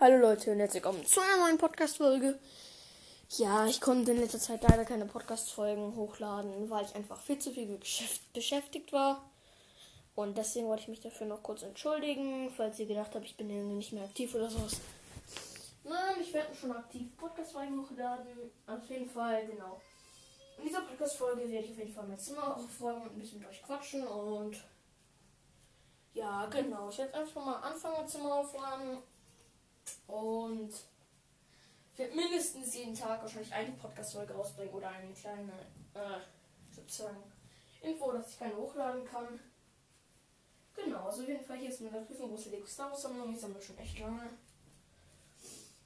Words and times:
Hallo 0.00 0.16
Leute 0.16 0.50
und 0.50 0.58
herzlich 0.58 0.82
willkommen 0.82 1.06
zu 1.06 1.20
einer 1.20 1.44
neuen 1.44 1.56
Podcast-Folge. 1.56 2.36
Ja, 3.38 3.64
ich 3.64 3.80
konnte 3.80 4.10
in 4.10 4.18
letzter 4.18 4.40
Zeit 4.40 4.64
leider 4.64 4.84
keine 4.84 5.06
Podcast-Folgen 5.06 5.94
hochladen, 5.94 6.68
weil 6.68 6.84
ich 6.84 6.96
einfach 6.96 7.20
viel 7.20 7.38
zu 7.38 7.52
viel 7.52 7.78
beschäftigt 8.32 8.92
war. 8.92 9.30
Und 10.16 10.36
deswegen 10.36 10.66
wollte 10.66 10.82
ich 10.82 10.88
mich 10.88 11.00
dafür 11.00 11.28
noch 11.28 11.44
kurz 11.44 11.62
entschuldigen, 11.62 12.52
falls 12.56 12.80
ihr 12.80 12.86
gedacht 12.86 13.14
habt, 13.14 13.24
ich 13.24 13.36
bin 13.36 13.48
irgendwie 13.48 13.76
nicht 13.76 13.92
mehr 13.92 14.02
aktiv 14.02 14.34
oder 14.34 14.50
sowas. 14.50 14.80
Nein, 15.84 16.16
ich 16.20 16.34
werde 16.34 16.52
schon 16.56 16.72
aktiv 16.72 17.16
Podcast-Folgen 17.16 17.80
hochladen. 17.80 18.26
Auf 18.66 18.84
jeden 18.88 19.08
Fall, 19.08 19.46
genau. 19.46 19.80
In 20.58 20.64
dieser 20.64 20.80
Podcast-Folge 20.80 21.48
werde 21.48 21.66
ich 21.66 21.70
auf 21.70 21.78
jeden 21.78 21.94
Fall 21.94 22.08
mein 22.08 22.18
Zimmer 22.18 22.56
aufräumen 22.56 23.02
und 23.02 23.12
ein 23.12 23.20
bisschen 23.20 23.38
mit 23.38 23.48
euch 23.48 23.62
quatschen 23.62 24.04
und 24.04 24.56
ja, 26.14 26.46
genau. 26.46 26.88
Ich 26.88 26.98
werde 26.98 27.14
einfach 27.14 27.44
mal 27.44 27.60
anfangen 27.60 28.08
Zimmer 28.08 28.34
aufräumen 28.34 28.98
und 30.06 30.72
werde 31.96 32.14
mindestens 32.14 32.74
jeden 32.74 32.94
Tag 32.94 33.22
wahrscheinlich 33.22 33.52
eine 33.52 33.72
Podcast-Folge 33.72 34.34
rausbringen 34.34 34.74
oder 34.74 34.88
eine 34.88 35.12
kleine, 35.12 35.52
äh, 35.94 36.20
sozusagen 36.74 37.22
Info, 37.82 38.12
dass 38.12 38.30
ich 38.30 38.38
keine 38.38 38.56
hochladen 38.56 39.04
kann. 39.04 39.38
Genau, 40.74 41.04
also 41.06 41.22
auf 41.22 41.28
jeden 41.28 41.44
Fall 41.44 41.58
hier 41.58 41.68
ist 41.68 41.80
meine 41.82 42.08
riesengroße 42.08 42.50
Lego 42.50 42.66
Star 42.66 42.90
Wars 42.90 43.02
Sammlung. 43.02 43.32
Ich 43.32 43.40
sammle 43.40 43.62
schon 43.62 43.78
echt 43.78 43.98
lange. 44.00 44.30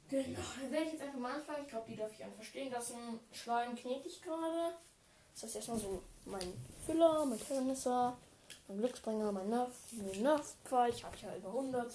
Genau, 0.08 0.40
dann 0.60 0.72
werde 0.72 0.86
ich 0.86 0.92
jetzt 0.92 1.02
einfach 1.02 1.18
mal 1.18 1.34
anfangen. 1.34 1.64
Ich 1.64 1.68
glaube, 1.68 1.90
die 1.90 1.96
darf 1.96 2.12
ich 2.12 2.24
einfach 2.24 2.42
stehen 2.42 2.72
lassen. 2.72 3.20
Schleim 3.32 3.74
knete 3.76 4.08
ich 4.08 4.22
gerade. 4.22 4.74
Das 5.34 5.42
heißt 5.42 5.56
erstmal 5.56 5.78
so 5.78 6.02
mein 6.24 6.54
Füller, 6.86 7.26
mein 7.26 7.38
Terranisser, 7.38 8.16
mein 8.66 8.78
Glücksbringer, 8.78 9.30
mein 9.30 9.50
Nerf, 9.50 9.70
mein 9.92 10.22
Nerf-Pfeil. 10.22 10.90
Ich 10.90 11.04
habe 11.04 11.16
ja 11.18 11.36
über 11.36 11.48
100. 11.48 11.92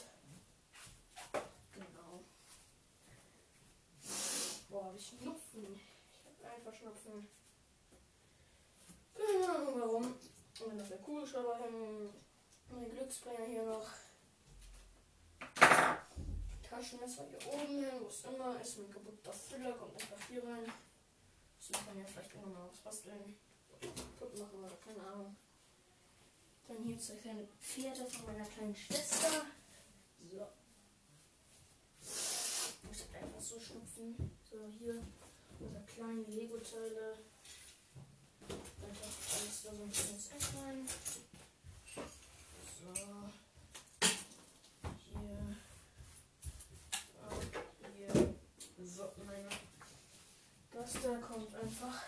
Boah, 4.74 4.86
hab 4.86 4.96
ich 4.96 5.06
Schnupfen. 5.06 5.80
Ich 6.12 6.44
hab 6.44 6.52
einfach 6.52 6.74
Schnupfen. 6.74 7.28
Keine 9.14 9.56
Ahnung 9.56 9.80
warum. 9.80 10.04
Und 10.06 10.68
dann 10.68 10.78
noch 10.78 10.88
der 10.88 10.98
Kugelschreiber 10.98 11.58
hin. 11.58 12.10
Mein 12.72 12.90
Glücksbringer 12.90 13.46
hier 13.46 13.66
noch. 13.66 13.88
Taschenmesser 16.68 17.28
hier 17.28 17.54
oben 17.54 17.68
hin, 17.68 18.02
wo 18.02 18.08
es 18.08 18.24
immer 18.24 18.60
ist. 18.60 18.80
Mein 18.80 18.90
kaputter 18.90 19.32
Füller 19.32 19.74
kommt 19.74 19.94
einfach 19.94 20.28
hier 20.28 20.44
rein. 20.44 20.66
So 21.60 21.74
kann 21.74 22.00
ja 22.00 22.06
vielleicht 22.06 22.34
immer 22.34 22.48
noch 22.48 22.72
was 22.72 22.80
basteln. 22.80 23.38
Kaputt 23.80 24.40
machen 24.40 24.64
oder 24.64 24.76
keine 24.78 25.08
Ahnung. 25.08 25.36
Dann 26.68 26.84
hier 26.84 26.98
zwei 26.98 27.18
kleine 27.18 27.48
Pferde 27.60 28.08
von 28.08 28.26
meiner 28.26 28.46
kleinen 28.48 28.76
Schwester. 28.76 29.46
So. 30.32 30.48
Ich 32.92 33.04
hab 33.04 33.22
einfach 33.22 33.40
so 33.40 33.60
Schnupfen. 33.60 34.42
So, 34.54 34.60
hier 34.78 35.02
unsere 35.60 35.84
kleinen 35.86 36.30
Lego-Teile. 36.30 37.18
Einfach 38.48 39.14
alles 39.34 39.64
da 39.64 39.74
so 39.74 39.82
ein 39.82 39.90
bisschen 39.90 40.20
öffnen. 40.38 40.88
So. 42.78 42.94
Hier. 45.10 45.56
So, 47.18 47.88
hier. 47.98 48.14
So, 48.86 49.12
meine. 49.26 49.50
Das 50.72 50.94
da 51.02 51.18
kommt 51.18 51.56
einfach. 51.56 52.04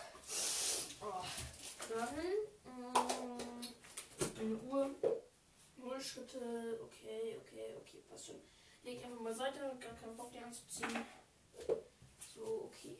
Oh, 1.00 1.24
dahin. 1.88 2.46
Mm, 2.64 4.40
eine 4.40 4.56
Uhr. 4.56 4.94
Null 5.78 6.00
Schritte. 6.00 6.78
Okay, 6.80 7.38
okay, 7.40 7.74
okay, 7.80 8.04
passt 8.08 8.26
schon. 8.26 8.40
Leg 8.84 9.04
einfach 9.04 9.20
mal 9.20 9.34
Seite, 9.34 9.58
gar 9.80 9.94
keinen 9.96 10.16
Bock 10.16 10.30
die 10.30 10.38
anzuziehen. 10.38 11.04
So, 12.36 12.70
okay. 12.70 12.98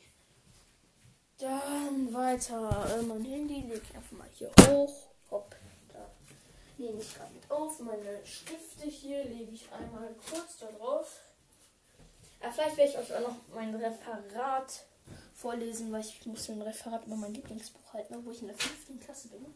Dann 1.38 2.12
weiter. 2.14 2.98
Äh, 2.98 3.02
mein 3.02 3.24
Handy 3.24 3.60
lege 3.60 3.82
ich 3.82 3.94
einfach 3.94 4.12
mal 4.12 4.28
hier 4.32 4.50
hoch. 4.66 5.08
Hopp. 5.30 5.54
Da 5.92 6.10
nehme 6.78 7.00
ich 7.00 7.14
gerade 7.14 7.34
mit 7.34 7.50
auf. 7.50 7.78
Meine 7.80 8.24
Stifte 8.24 8.86
hier 8.86 9.24
lege 9.24 9.52
ich 9.52 9.70
einmal 9.70 10.14
kurz 10.30 10.58
da 10.58 10.66
drauf. 10.72 11.20
Ja, 12.42 12.50
vielleicht 12.50 12.76
werde 12.76 12.90
ich 12.90 12.98
euch 12.98 13.14
auch 13.14 13.28
noch 13.28 13.36
mein 13.54 13.74
Referat 13.74 14.84
vorlesen, 15.34 15.92
weil 15.92 16.00
ich 16.00 16.24
muss 16.26 16.48
ein 16.48 16.62
Referat 16.62 17.06
über 17.06 17.16
mein 17.16 17.34
Lieblingsbuch 17.34 17.92
halten, 17.92 18.24
wo 18.24 18.30
ich 18.30 18.40
in 18.40 18.48
der 18.48 18.56
fünften 18.56 18.98
Klasse 18.98 19.28
bin. 19.28 19.54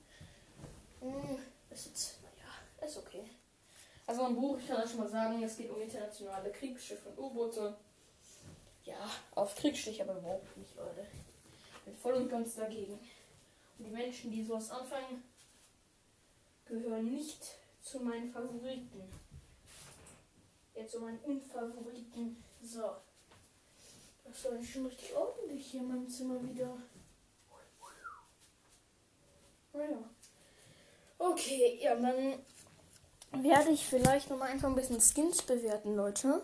Hm, 1.01 1.39
ist 1.71 1.87
jetzt, 1.87 2.19
naja, 2.23 2.87
ist 2.87 2.99
okay. 2.99 3.25
Also 4.07 4.25
ein 4.25 4.35
Buch, 4.35 4.59
ich 4.59 4.67
kann 4.67 4.83
euch 4.83 4.91
schon 4.91 5.01
mal 5.01 5.09
sagen, 5.09 5.43
es 5.43 5.57
geht 5.57 5.71
um 5.71 5.81
internationale 5.81 6.51
Kriegsschiffe 6.51 7.09
und 7.11 7.19
U-Boote. 7.19 7.77
Ja, 8.85 9.11
auf 9.35 9.55
Krieg 9.57 9.77
stehe 9.77 9.95
ich 9.95 10.03
aber 10.03 10.19
überhaupt 10.19 10.57
nicht, 10.57 10.77
Leute. 10.77 11.07
Ich 11.79 11.85
bin 11.85 11.97
voll 11.97 12.15
und 12.15 12.29
ganz 12.29 12.57
dagegen. 12.57 12.95
Und 13.79 13.85
die 13.85 13.91
Menschen, 13.91 14.31
die 14.31 14.45
sowas 14.45 14.71
anfangen, 14.71 15.23
gehören 16.67 17.11
nicht 17.11 17.43
zu 17.83 18.01
meinen 18.01 18.31
Favoriten. 18.31 19.03
Jetzt 20.75 20.93
zu 20.93 21.01
meinen 21.01 21.19
Unfavoriten. 21.21 22.43
So. 22.63 22.97
Das 24.25 24.45
war 24.45 24.63
schon 24.63 24.87
richtig 24.87 25.15
ordentlich 25.15 25.67
hier 25.67 25.81
in 25.81 25.89
meinem 25.89 26.09
Zimmer 26.09 26.43
wieder. 26.43 26.77
Naja. 29.73 29.99
Okay, 31.19 31.79
ja, 31.83 31.95
dann 31.97 32.39
werde 33.33 33.71
ich 33.71 33.87
vielleicht 33.87 34.31
noch 34.31 34.39
mal 34.39 34.49
einfach 34.49 34.69
ein 34.69 34.75
bisschen 34.75 35.01
Skins 35.01 35.43
bewerten, 35.43 35.95
Leute. 35.95 36.43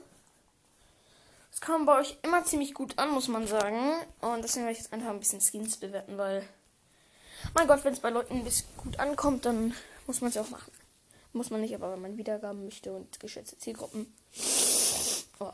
Es 1.57 1.63
kam 1.63 1.87
bei 1.87 1.99
euch 1.99 2.19
immer 2.21 2.45
ziemlich 2.45 2.75
gut 2.75 2.99
an, 2.99 3.11
muss 3.11 3.29
man 3.29 3.47
sagen. 3.47 3.95
Und 4.21 4.43
deswegen 4.45 4.67
werde 4.67 4.77
ich 4.77 4.85
jetzt 4.85 4.93
einfach 4.93 5.09
ein 5.09 5.19
bisschen 5.19 5.41
Skins 5.41 5.79
bewerten, 5.79 6.19
weil. 6.19 6.47
Mein 7.55 7.67
Gott, 7.67 7.83
wenn 7.83 7.95
es 7.95 8.01
bei 8.01 8.11
Leuten 8.11 8.35
ein 8.35 8.45
bisschen 8.45 8.69
gut 8.77 9.01
ankommt, 9.01 9.47
dann 9.47 9.75
muss 10.07 10.21
man 10.21 10.29
es 10.29 10.35
ja 10.35 10.43
auch 10.43 10.51
machen. 10.51 10.71
Muss 11.33 11.49
man 11.49 11.63
nicht, 11.63 11.75
aber 11.75 11.93
wenn 11.93 12.03
man 12.03 12.19
Wiedergaben 12.19 12.63
möchte 12.63 12.93
und 12.93 13.19
geschätzte 13.21 13.57
Zielgruppen. 13.57 14.13
Oh. 15.39 15.51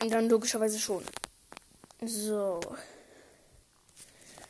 Und 0.00 0.10
dann 0.10 0.30
logischerweise 0.30 0.78
schon. 0.78 1.04
So. 2.02 2.60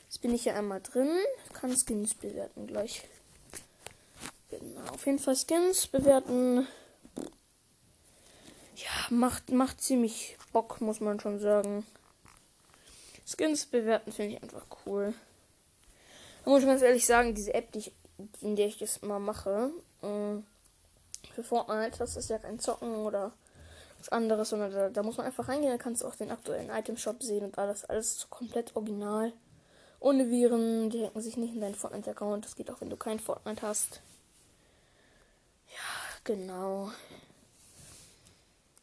Jetzt 0.05 0.23
bin 0.23 0.33
ich 0.33 0.45
hier 0.45 0.55
einmal 0.55 0.81
drin. 0.81 1.11
Kann 1.53 1.77
Skins 1.77 2.15
bewerten 2.15 2.69
gleich. 2.69 3.03
Genau. 4.51 4.89
Auf 4.93 5.05
jeden 5.05 5.19
Fall 5.19 5.35
Skins 5.35 5.89
bewerten 5.89 6.69
macht, 9.11 9.51
macht 9.51 9.81
ziemlich 9.81 10.37
Bock, 10.53 10.81
muss 10.81 11.01
man 11.01 11.21
schon 11.21 11.39
sagen. 11.39 11.87
Skins 13.27 13.67
bewerten 13.67 14.13
finde 14.13 14.37
ich 14.37 14.43
einfach 14.43 14.67
cool. 14.87 15.15
Da 16.45 16.51
muss 16.51 16.61
ich 16.61 16.67
ganz 16.67 16.83
ehrlich 16.83 17.07
sagen, 17.07 17.35
diese 17.35 17.55
App, 17.55 17.73
die 17.73 17.79
ich, 17.79 17.93
in 18.41 18.57
der 18.57 18.67
ich 18.67 18.79
das 18.79 19.03
mal 19.03 19.19
mache, 19.19 19.71
äh, 20.03 20.37
für 21.33 21.43
Fortnite, 21.43 21.99
das 21.99 22.17
ist 22.17 22.31
ja 22.31 22.39
kein 22.39 22.59
Zocken 22.59 22.97
oder 22.97 23.33
was 23.99 24.11
anderes, 24.11 24.51
sondern 24.51 24.73
da, 24.73 24.91
da 24.91 25.03
muss 25.03 25.17
man 25.17 25.27
einfach 25.27 25.49
reingehen, 25.49 25.71
dann 25.71 25.79
kannst 25.79 26.03
du 26.03 26.07
auch 26.07 26.15
den 26.15 26.31
aktuellen 26.31 26.71
Item-Shop 26.71 27.23
sehen 27.23 27.45
und 27.45 27.59
alles, 27.59 27.85
alles 27.87 28.27
komplett 28.29 28.77
original. 28.77 29.33
Ohne 30.01 30.29
Viren, 30.29 30.91
die 30.91 31.07
hacken 31.07 31.23
sich 31.23 31.39
nicht 31.39 31.55
in 31.55 31.63
deinen 31.63 31.75
Fortnite-Account. 31.75 32.45
Das 32.45 32.57
geht 32.57 32.71
auch, 32.71 32.83
wenn 32.83 32.91
du 32.91 32.97
kein 32.97 33.19
Fortnite 33.19 33.63
hast. 33.63 34.03
Ja, 35.69 36.21
genau. 36.25 36.91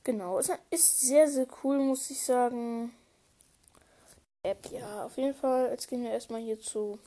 Genau, 0.04 0.40
es 0.40 0.52
ist 0.72 1.02
sehr, 1.02 1.28
sehr 1.28 1.46
cool, 1.64 1.78
muss 1.78 2.10
ich 2.10 2.24
sagen. 2.24 2.92
App, 4.42 4.66
ja, 4.72 5.06
auf 5.06 5.16
jeden 5.18 5.36
Fall. 5.36 5.70
Jetzt 5.70 5.88
gehen 5.88 6.04
wir 6.04 6.10
erstmal 6.10 6.42
hier 6.42 6.60
zu. 6.60 6.98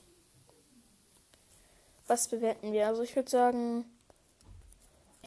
Was 2.07 2.29
bewerten 2.29 2.73
wir? 2.73 2.87
Also 2.87 3.03
ich 3.03 3.17
würde 3.17 3.29
sagen, 3.29 3.85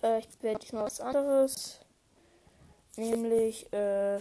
äh, 0.02 0.20
ich 0.20 0.30
bewerte 0.30 0.62
diesmal 0.62 0.86
was 0.86 1.02
anderes. 1.02 1.80
Nämlich, 2.96 3.72
äh, 3.74 4.20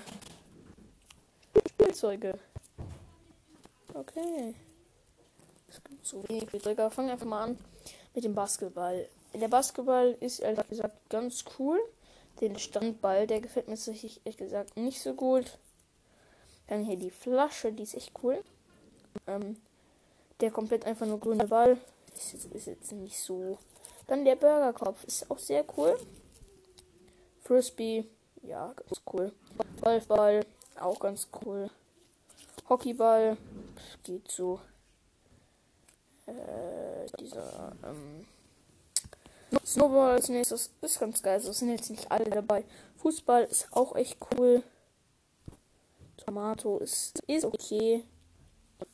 Spielzeuge. 1.68 2.38
Okay. 3.94 4.54
Es 5.68 5.82
gibt 5.84 6.04
zu 6.04 6.28
wenig 6.28 6.44
Spielzeuge. 6.48 6.90
Fangen 6.90 7.08
wir 7.08 7.12
einfach 7.12 7.26
mal 7.26 7.44
an 7.44 7.58
mit 8.12 8.24
dem 8.24 8.34
Basketball. 8.34 9.08
Der 9.34 9.48
Basketball 9.48 10.16
ist 10.20 10.40
ehrlich 10.40 10.68
gesagt 10.68 11.08
ganz 11.10 11.44
cool 11.58 11.78
den 12.40 12.58
Standball. 12.58 13.26
Der 13.26 13.40
gefällt 13.40 13.68
mir 13.68 13.74
tatsächlich 13.74 14.20
ehrlich 14.24 14.36
gesagt 14.36 14.76
nicht 14.76 15.00
so 15.00 15.14
gut. 15.14 15.58
Dann 16.68 16.84
hier 16.84 16.96
die 16.96 17.10
Flasche, 17.10 17.72
die 17.72 17.82
ist 17.82 17.94
echt 17.94 18.12
cool. 18.22 18.42
Ähm, 19.26 19.56
der 20.40 20.50
komplett 20.50 20.84
einfach 20.84 21.06
nur 21.06 21.20
grüne 21.20 21.46
Ball. 21.46 21.78
Ist 22.14 22.32
jetzt, 22.32 22.46
ist 22.46 22.66
jetzt 22.66 22.92
nicht 22.92 23.18
so. 23.18 23.58
Dann 24.06 24.24
der 24.24 24.36
Burgerkopf 24.36 25.04
ist 25.04 25.30
auch 25.30 25.38
sehr 25.38 25.64
cool. 25.76 25.96
Frisbee, 27.42 28.06
ja, 28.42 28.72
ganz 28.72 29.02
cool. 29.12 29.32
Golfball, 29.80 30.44
auch 30.80 30.98
ganz 30.98 31.28
cool. 31.44 31.70
Hockeyball, 32.68 33.36
geht 34.02 34.30
so. 34.30 34.60
Äh, 36.26 37.06
dieser, 37.20 37.72
ähm, 37.84 38.26
Snowball 39.64 40.12
als 40.12 40.28
nächstes 40.28 40.70
ist 40.80 41.00
ganz 41.00 41.22
geil. 41.22 41.34
Also 41.34 41.52
sind 41.52 41.70
jetzt 41.70 41.90
nicht 41.90 42.10
alle 42.10 42.28
dabei. 42.30 42.64
Fußball 42.98 43.44
ist 43.44 43.68
auch 43.72 43.94
echt 43.94 44.18
cool. 44.32 44.62
Tomato 46.16 46.78
ist, 46.78 47.20
ist 47.26 47.44
okay. 47.44 48.04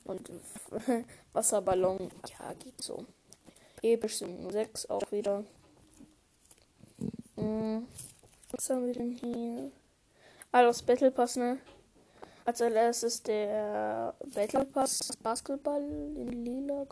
Und 0.04 0.30
Wasserballon, 1.32 2.10
ja, 2.28 2.52
geht 2.54 2.80
so. 2.80 3.06
Episch 3.82 4.18
sind 4.18 4.52
6 4.52 4.90
auch 4.90 5.10
wieder. 5.10 5.44
Hm, 7.36 7.86
was 8.50 8.70
haben 8.70 8.86
wir 8.86 8.92
denn 8.92 9.12
hier? 9.12 9.70
Alles 10.52 10.82
Battle 10.82 11.10
Pass, 11.10 11.36
ne? 11.36 11.58
Als 12.44 12.60
allererstes 12.60 13.22
der 13.22 14.14
Battle 14.34 14.66
Pass 14.66 15.16
Basketball 15.22 15.82
in 15.82 16.44
lila 16.44 16.84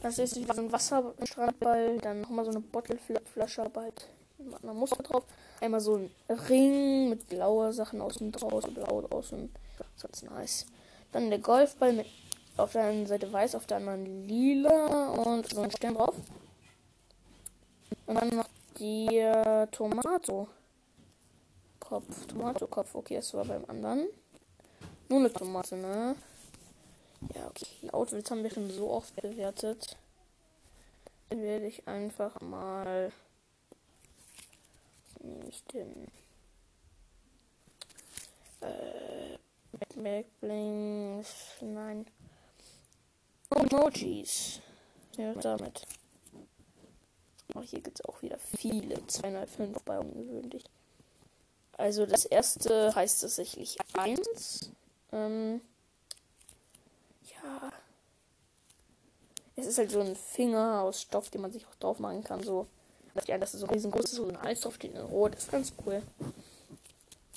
Das 0.00 0.18
ist 0.18 0.34
so 0.34 0.40
ein 0.40 0.72
Wasserstrandball, 0.72 1.98
dann 1.98 2.20
nochmal 2.20 2.44
so 2.44 2.52
eine 2.52 2.60
Bottleflasche, 2.60 3.62
aber 3.62 3.82
halt 3.82 4.08
mit 4.38 4.62
einem 4.62 4.76
Muster 4.76 5.02
drauf. 5.02 5.24
Einmal 5.60 5.80
so 5.80 5.96
ein 5.96 6.10
Ring 6.48 7.10
mit 7.10 7.28
blauer 7.28 7.72
Sachen 7.72 8.00
außen 8.00 8.30
draus, 8.30 8.64
blau 8.72 9.02
draußen. 9.02 9.52
Das 10.00 10.10
ist 10.10 10.22
nice. 10.24 10.66
Dann 11.10 11.30
der 11.30 11.40
Golfball 11.40 11.92
mit 11.92 12.06
auf 12.56 12.72
der 12.72 12.84
einen 12.84 13.06
Seite 13.06 13.32
weiß, 13.32 13.54
auf 13.54 13.66
der 13.66 13.78
anderen 13.78 14.26
lila 14.26 15.10
und 15.10 15.48
so 15.48 15.62
ein 15.62 15.70
Stern 15.70 15.94
drauf. 15.94 16.14
Und 18.06 18.14
dann 18.14 18.28
noch 18.28 18.48
die 18.78 19.24
Tomato. 19.72 20.48
Kopf. 21.80 22.26
Tomatokopf. 22.26 22.94
Okay, 22.94 23.16
das 23.16 23.32
war 23.34 23.44
beim 23.44 23.64
anderen. 23.66 24.08
Nur 25.08 25.20
eine 25.20 25.32
Tomate, 25.32 25.76
ne? 25.76 26.14
Ja, 27.34 27.46
okay. 27.48 27.90
Outfits 27.92 28.30
haben 28.30 28.42
wir 28.42 28.50
schon 28.50 28.70
so 28.70 28.90
oft 28.90 29.14
bewertet. 29.16 29.96
Dann 31.28 31.42
werde 31.42 31.66
ich 31.66 31.86
einfach 31.86 32.40
mal. 32.40 33.12
Ich 35.48 35.64
denn? 35.64 36.06
Äh. 38.60 39.38
Backblings. 39.98 41.28
Nein. 41.60 42.06
Emojis. 43.50 44.60
Ja, 45.16 45.34
damit. 45.34 45.86
Oh, 47.54 47.62
hier 47.62 47.80
gibt 47.80 47.98
es 47.98 48.04
auch 48.04 48.22
wieder 48.22 48.38
viele. 48.38 49.04
205 49.06 49.82
bei 49.82 49.98
ungewöhnlich. 49.98 50.64
Also 51.72 52.06
das 52.06 52.24
erste 52.24 52.94
heißt 52.94 53.22
tatsächlich 53.22 53.78
1. 53.94 54.70
Ähm, 55.12 55.60
ja. 57.34 57.72
Es 59.58 59.66
ist 59.66 59.78
halt 59.78 59.90
so 59.90 60.00
ein 60.00 60.14
Finger 60.14 60.82
aus 60.82 61.02
Stoff, 61.02 61.30
den 61.30 61.40
man 61.40 61.50
sich 61.50 61.66
auch 61.66 61.74
drauf 61.80 61.98
machen 61.98 62.22
kann. 62.22 62.44
So. 62.44 62.68
Das 63.14 63.54
ist 63.54 63.60
so 63.60 63.66
riesengroß 63.66 64.04
ist, 64.04 64.12
so 64.12 64.28
ein 64.28 64.36
Eis 64.36 64.60
drauf 64.60 64.76
steht 64.76 64.94
in 64.94 65.00
Rot. 65.00 65.34
Das 65.34 65.42
ist 65.44 65.50
ganz 65.50 65.72
cool. 65.84 66.00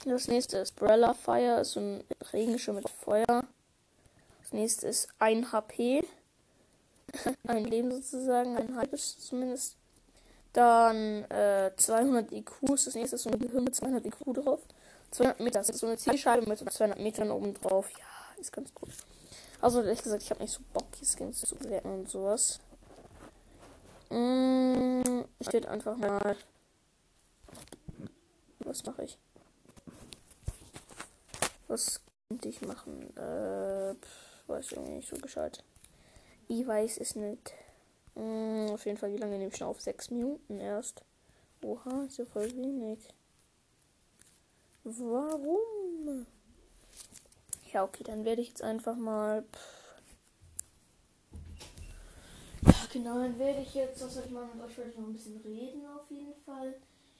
Das 0.05 0.27
nächste 0.27 0.59
ist 0.59 0.75
Brella 0.75 1.15
Fire, 1.15 1.61
ist 1.61 1.71
so 1.71 1.79
ein 1.79 2.03
Regenschirm 2.31 2.75
mit 2.75 2.87
Feuer. 2.87 3.25
Das 4.43 4.53
nächste 4.53 4.87
ist 4.87 5.07
1 5.17 5.51
HP. 5.51 6.03
ein 7.47 7.65
Leben 7.65 7.91
sozusagen, 7.91 8.55
ein 8.55 8.75
halbes 8.75 9.17
zumindest. 9.17 9.75
Dann 10.53 11.23
äh, 11.31 11.71
200 11.75 12.31
IQs, 12.31 12.85
das 12.85 12.93
nächste 12.93 13.15
ist 13.15 13.23
so 13.23 13.31
ein 13.31 13.39
Gehirn 13.39 13.63
mit 13.63 13.73
200 13.73 14.05
IQ 14.05 14.35
drauf. 14.35 14.59
200 15.09 15.39
Meter, 15.39 15.59
das 15.59 15.69
ist 15.69 15.79
so 15.79 15.87
eine 15.87 15.97
Zielscheibe 15.97 16.47
mit 16.47 16.59
200 16.59 16.99
Metern 16.99 17.31
oben 17.31 17.55
drauf. 17.55 17.89
Ja, 17.97 18.39
ist 18.39 18.53
ganz 18.53 18.71
cool. 18.79 18.89
Also 19.61 19.81
ehrlich 19.83 20.01
gesagt, 20.01 20.23
ich 20.23 20.31
habe 20.31 20.41
nicht 20.41 20.53
so 20.53 20.61
Bock, 20.73 20.91
die 20.93 21.05
Skins 21.05 21.41
zu 21.41 21.55
bewerten 21.55 21.89
und 21.89 22.09
sowas. 22.09 22.59
Mm, 24.09 25.21
ich 25.37 25.53
werde 25.53 25.69
einfach 25.69 25.95
mal. 25.97 26.35
Was 28.59 28.83
mache 28.85 29.03
ich? 29.03 29.19
Was 31.67 32.01
könnte 32.27 32.49
ich 32.49 32.61
machen? 32.61 33.15
Äh, 33.15 33.93
pff, 33.93 34.47
weiß 34.47 34.71
irgendwie 34.71 34.93
nicht 34.93 35.09
so 35.09 35.15
gescheit. 35.17 35.63
Ich 36.47 36.65
weiß 36.65 36.97
es 36.97 37.15
nicht. 37.15 37.53
Mm, 38.15 38.69
auf 38.71 38.85
jeden 38.85 38.97
Fall, 38.97 39.13
wie 39.13 39.17
lange 39.17 39.37
nehme 39.37 39.49
ich 39.49 39.57
schon 39.57 39.67
auf? 39.67 39.79
Sechs 39.79 40.09
Minuten 40.09 40.59
erst. 40.59 41.03
Oha, 41.63 42.05
ist 42.07 42.17
ja 42.17 42.25
voll 42.25 42.51
wenig. 42.55 43.07
Warum? 44.83 46.25
Ja, 47.73 47.83
okay, 47.83 48.03
dann 48.03 48.25
werde 48.25 48.41
ich 48.41 48.49
jetzt 48.49 48.61
einfach 48.61 48.95
mal. 48.95 49.45
Ja, 52.63 52.73
genau, 52.91 53.15
dann 53.15 53.39
werde 53.39 53.61
ich 53.61 53.73
jetzt, 53.73 54.03
was 54.03 54.13
soll 54.13 54.23
ich 54.25 54.31
mal 54.31 54.45
mit 54.45 54.63
euch, 54.63 54.77
werde 54.77 54.91
ich 54.91 54.97
noch 54.97 55.07
ein 55.07 55.13
bisschen 55.13 55.37
reden 55.41 55.85
auf 55.87 56.09
jeden 56.09 56.35
Fall. 56.45 56.75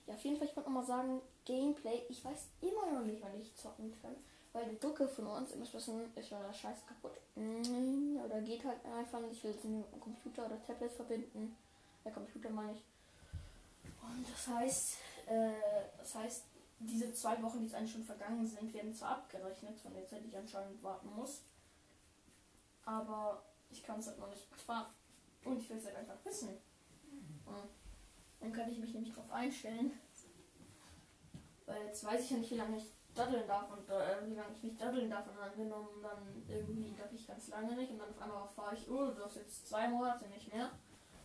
Ja, 0.07 0.15
auf 0.15 0.21
jeden 0.21 0.37
Fall, 0.37 0.47
ich 0.47 0.55
wollte 0.55 0.69
noch 0.69 0.81
mal 0.81 0.85
sagen, 0.85 1.21
Gameplay, 1.45 2.01
ich 2.09 2.23
weiß 2.23 2.47
immer 2.61 2.91
noch 2.91 3.05
nicht, 3.05 3.21
wann 3.21 3.39
ich 3.41 3.55
zocken 3.55 3.93
kann. 4.01 4.15
Weil 4.53 4.65
die 4.69 4.79
Drucke 4.79 5.07
von 5.07 5.27
uns 5.27 5.51
ist 5.51 5.71
bisschen 5.71 6.13
ist 6.15 6.29
ja 6.29 6.53
scheiße 6.53 6.81
kaputt. 6.85 7.17
Mm, 7.35 8.17
oder 8.25 8.41
geht 8.41 8.65
halt 8.65 8.79
einfach 8.85 9.21
nicht. 9.21 9.37
Ich 9.37 9.43
will 9.45 9.51
es 9.51 9.63
mit 9.63 9.85
dem 9.93 10.01
Computer 10.01 10.45
oder 10.45 10.61
Tablet 10.67 10.91
verbinden. 10.91 11.55
Der 12.03 12.11
Computer 12.11 12.49
meine 12.49 12.73
ich. 12.73 12.83
Und 14.01 14.25
das 14.29 14.47
heißt, 14.47 14.97
äh, 15.27 15.51
das 15.97 16.15
heißt, 16.15 16.43
diese 16.85 17.13
zwei 17.13 17.41
Wochen, 17.41 17.59
die 17.59 17.65
jetzt 17.65 17.75
eigentlich 17.75 17.91
schon 17.91 18.03
vergangen 18.03 18.45
sind, 18.45 18.73
werden 18.73 18.93
zwar 18.93 19.11
abgerechnet 19.11 19.77
von 19.79 19.93
der 19.93 20.05
Zeit, 20.05 20.23
die 20.23 20.29
ich 20.29 20.37
anscheinend 20.37 20.81
warten 20.83 21.09
muss. 21.15 21.43
Aber 22.85 23.43
ich 23.69 23.83
kann 23.83 23.99
es 23.99 24.07
halt 24.07 24.19
noch 24.19 24.29
nicht 24.29 24.47
fahren. 24.55 24.87
Und 25.43 25.59
ich 25.59 25.69
will 25.69 25.77
es 25.77 25.85
halt 25.85 25.95
einfach 25.95 26.23
wissen. 26.23 26.49
Und 27.45 27.69
dann 28.39 28.53
kann 28.53 28.69
ich 28.69 28.79
mich 28.79 28.93
nämlich 28.93 29.13
darauf 29.13 29.31
einstellen. 29.31 29.99
Weil 31.65 31.85
jetzt 31.85 32.03
weiß 32.03 32.21
ich 32.21 32.31
ja 32.31 32.37
nicht, 32.37 32.51
wie 32.51 32.57
lange 32.57 32.77
ich 32.77 32.91
daddeln 33.13 33.47
darf 33.47 33.69
und 33.71 33.89
äh, 33.89 34.25
wie 34.25 34.35
lange 34.35 34.53
ich 34.53 34.63
nicht 34.63 34.81
daddeln 34.81 35.09
darf 35.09 35.27
und 35.27 35.37
angenommen, 35.37 36.01
dann 36.01 36.43
irgendwie 36.47 36.93
darf 36.95 37.11
ich 37.13 37.27
ganz 37.27 37.49
lange 37.49 37.75
nicht 37.75 37.91
und 37.91 37.99
dann 37.99 38.09
auf 38.09 38.21
einmal 38.21 38.47
fahre 38.47 38.75
ich, 38.75 38.89
oh, 38.89 39.11
du 39.11 39.23
hast 39.23 39.35
jetzt 39.35 39.67
zwei 39.67 39.87
Monate 39.87 40.27
nicht 40.29 40.51
mehr. 40.53 40.71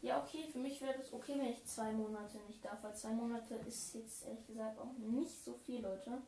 Ja, 0.06 0.22
okay, 0.22 0.46
für 0.52 0.60
mich 0.60 0.80
wäre 0.80 0.96
das 0.96 1.12
okay, 1.12 1.34
wenn 1.36 1.50
ich 1.50 1.66
zwei 1.66 1.90
Monate 1.90 2.38
nicht 2.46 2.64
darf, 2.64 2.80
weil 2.80 2.94
zwei 2.94 3.10
Monate 3.10 3.56
ist 3.66 3.92
jetzt 3.92 4.24
ehrlich 4.24 4.46
gesagt 4.46 4.78
auch 4.78 4.92
nicht 4.98 5.44
so 5.44 5.54
viel, 5.54 5.82
Leute. 5.82 6.22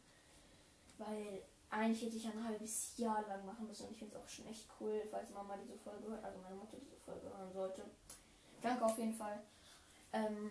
Weil 0.96 1.42
eigentlich 1.70 2.02
hätte 2.02 2.16
ich 2.16 2.26
ein 2.26 2.42
halbes 2.42 2.96
Jahr 2.96 3.25
lang 3.28 3.46
machen 3.46 3.69
müssen 3.69 3.86
und 3.86 3.92
ich 3.92 3.98
finde 3.98 4.16
es 4.16 4.20
auch 4.20 4.28
schon 4.28 4.48
echt 4.48 4.69
cool, 4.80 5.00
falls 5.12 5.30
Mama 5.30 5.56
diese 5.62 5.78
Folge 5.78 6.08
hört, 6.08 6.25
also 6.25 6.40
meine 6.40 6.56
Mutter 6.56 6.76
diese 6.76 6.96
Folge 6.96 7.28
hören 7.28 7.52
sollte. 7.52 7.84
Danke 8.60 8.84
auf 8.84 8.98
jeden 8.98 9.14
Fall, 9.14 9.38
ähm, 10.12 10.50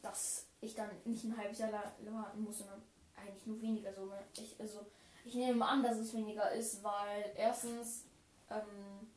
dass 0.00 0.46
ich 0.60 0.76
dann 0.76 0.90
nicht 1.06 1.24
ein 1.24 1.36
halbes 1.36 1.58
Jahr 1.58 1.72
warten 1.72 2.40
muss, 2.40 2.58
sondern 2.58 2.80
eigentlich 3.16 3.46
nur 3.46 3.60
weniger. 3.60 3.92
So, 3.92 4.04
ne? 4.04 4.20
ich, 4.36 4.54
also, 4.60 4.86
ich 5.24 5.34
nehme 5.34 5.66
an, 5.66 5.82
dass 5.82 5.98
es 5.98 6.14
weniger 6.14 6.52
ist, 6.52 6.84
weil 6.84 7.32
erstens, 7.34 8.04
ähm, 8.48 9.10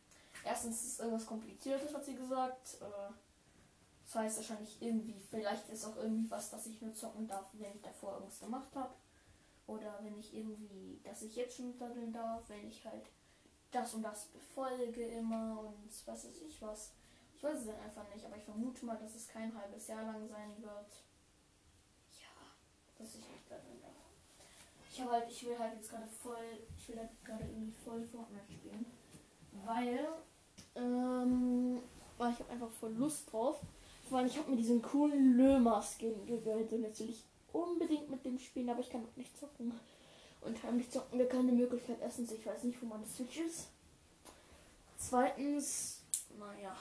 erstens 0.44 0.84
ist 0.84 1.00
irgendwas 1.00 1.26
kompliziertes, 1.26 1.94
hat 1.94 2.06
sie 2.06 2.16
gesagt. 2.16 2.78
Äh, 2.82 3.14
das 4.06 4.16
heißt 4.16 4.38
wahrscheinlich 4.38 4.82
irgendwie, 4.82 5.22
vielleicht 5.30 5.70
ist 5.70 5.86
auch 5.86 5.96
irgendwie 5.96 6.30
was, 6.30 6.50
dass 6.50 6.66
ich 6.66 6.82
nur 6.82 6.94
zocken 6.94 7.28
darf, 7.28 7.46
wenn 7.54 7.74
ich 7.74 7.82
davor 7.82 8.14
irgendwas 8.16 8.42
gemacht 8.42 8.76
habe. 8.76 8.94
Oder 9.68 10.00
wenn 10.02 10.18
ich 10.20 10.36
irgendwie, 10.36 11.00
dass 11.04 11.22
ich 11.22 11.36
jetzt 11.36 11.56
schon 11.56 11.78
daddeln 11.78 12.12
darf, 12.12 12.42
wenn 12.50 12.68
ich 12.68 12.86
halt 12.86 13.06
das 13.72 13.94
und 13.94 14.04
das 14.04 14.26
befolge 14.26 15.06
immer 15.08 15.62
und 15.62 15.90
was 16.06 16.26
weiß 16.26 16.42
ich 16.46 16.62
was. 16.62 16.92
Ich 17.38 17.44
weiß 17.44 17.60
es 17.60 17.66
dann 17.68 17.80
einfach 17.80 18.08
nicht, 18.14 18.26
aber 18.26 18.36
ich 18.36 18.44
vermute 18.44 18.86
mal, 18.86 18.98
dass 18.98 19.16
es 19.16 19.30
kein 19.30 19.56
halbes 19.58 19.88
Jahr 19.88 20.04
lang 20.04 20.28
sein 20.28 20.62
wird. 20.62 20.92
Ja, 22.20 22.36
dass 22.98 23.16
ich 23.16 23.28
nicht 23.30 23.50
daddeln 23.50 23.82
darf. 23.82 23.92
Ich 24.92 25.00
habe 25.02 25.12
halt, 25.12 25.32
ich 25.32 25.46
will 25.46 25.58
halt 25.58 25.76
jetzt 25.76 25.90
gerade 25.90 26.08
voll, 26.08 26.60
ich 26.76 26.90
will 26.90 27.00
halt 27.00 27.10
gerade 27.24 27.46
irgendwie 27.46 27.72
voll 27.72 28.04
Fortnite 28.04 28.52
spielen. 28.52 28.86
Weil, 29.66 30.06
ähm, 30.76 31.80
weil 32.18 32.32
ich 32.34 32.40
habe 32.40 32.52
einfach 32.52 32.72
voll 32.72 32.94
Lust 32.94 33.32
drauf. 33.32 33.60
Weil 34.10 34.28
ich 34.28 34.38
habe 34.38 34.52
mir 34.52 34.58
diesen 34.58 34.82
coolen 34.82 35.38
Lömer-Skin 35.38 36.26
gegönnt 36.26 36.74
und 36.74 36.84
jetzt 36.84 37.00
will 37.00 37.10
ich 37.10 37.24
unbedingt 37.54 38.10
mit 38.10 38.26
dem 38.26 38.38
spielen, 38.38 38.70
aber 38.70 38.82
ich 38.82 38.90
kann 38.90 39.04
noch 39.04 39.16
nicht 39.16 39.38
zocken. 39.38 39.74
Und 40.42 40.62
heimlich 40.64 40.90
zocken 40.90 41.18
wir 41.18 41.30
keine 41.30 41.52
Möglichkeit. 41.52 41.98
Erstens, 42.02 42.32
ich 42.32 42.46
weiß 42.46 42.64
nicht, 42.64 42.82
wo 42.82 42.88
meine 42.88 43.06
Switch 43.06 43.40
ist. 43.40 43.70
Zweitens, 44.98 46.02
naja, 46.38 46.76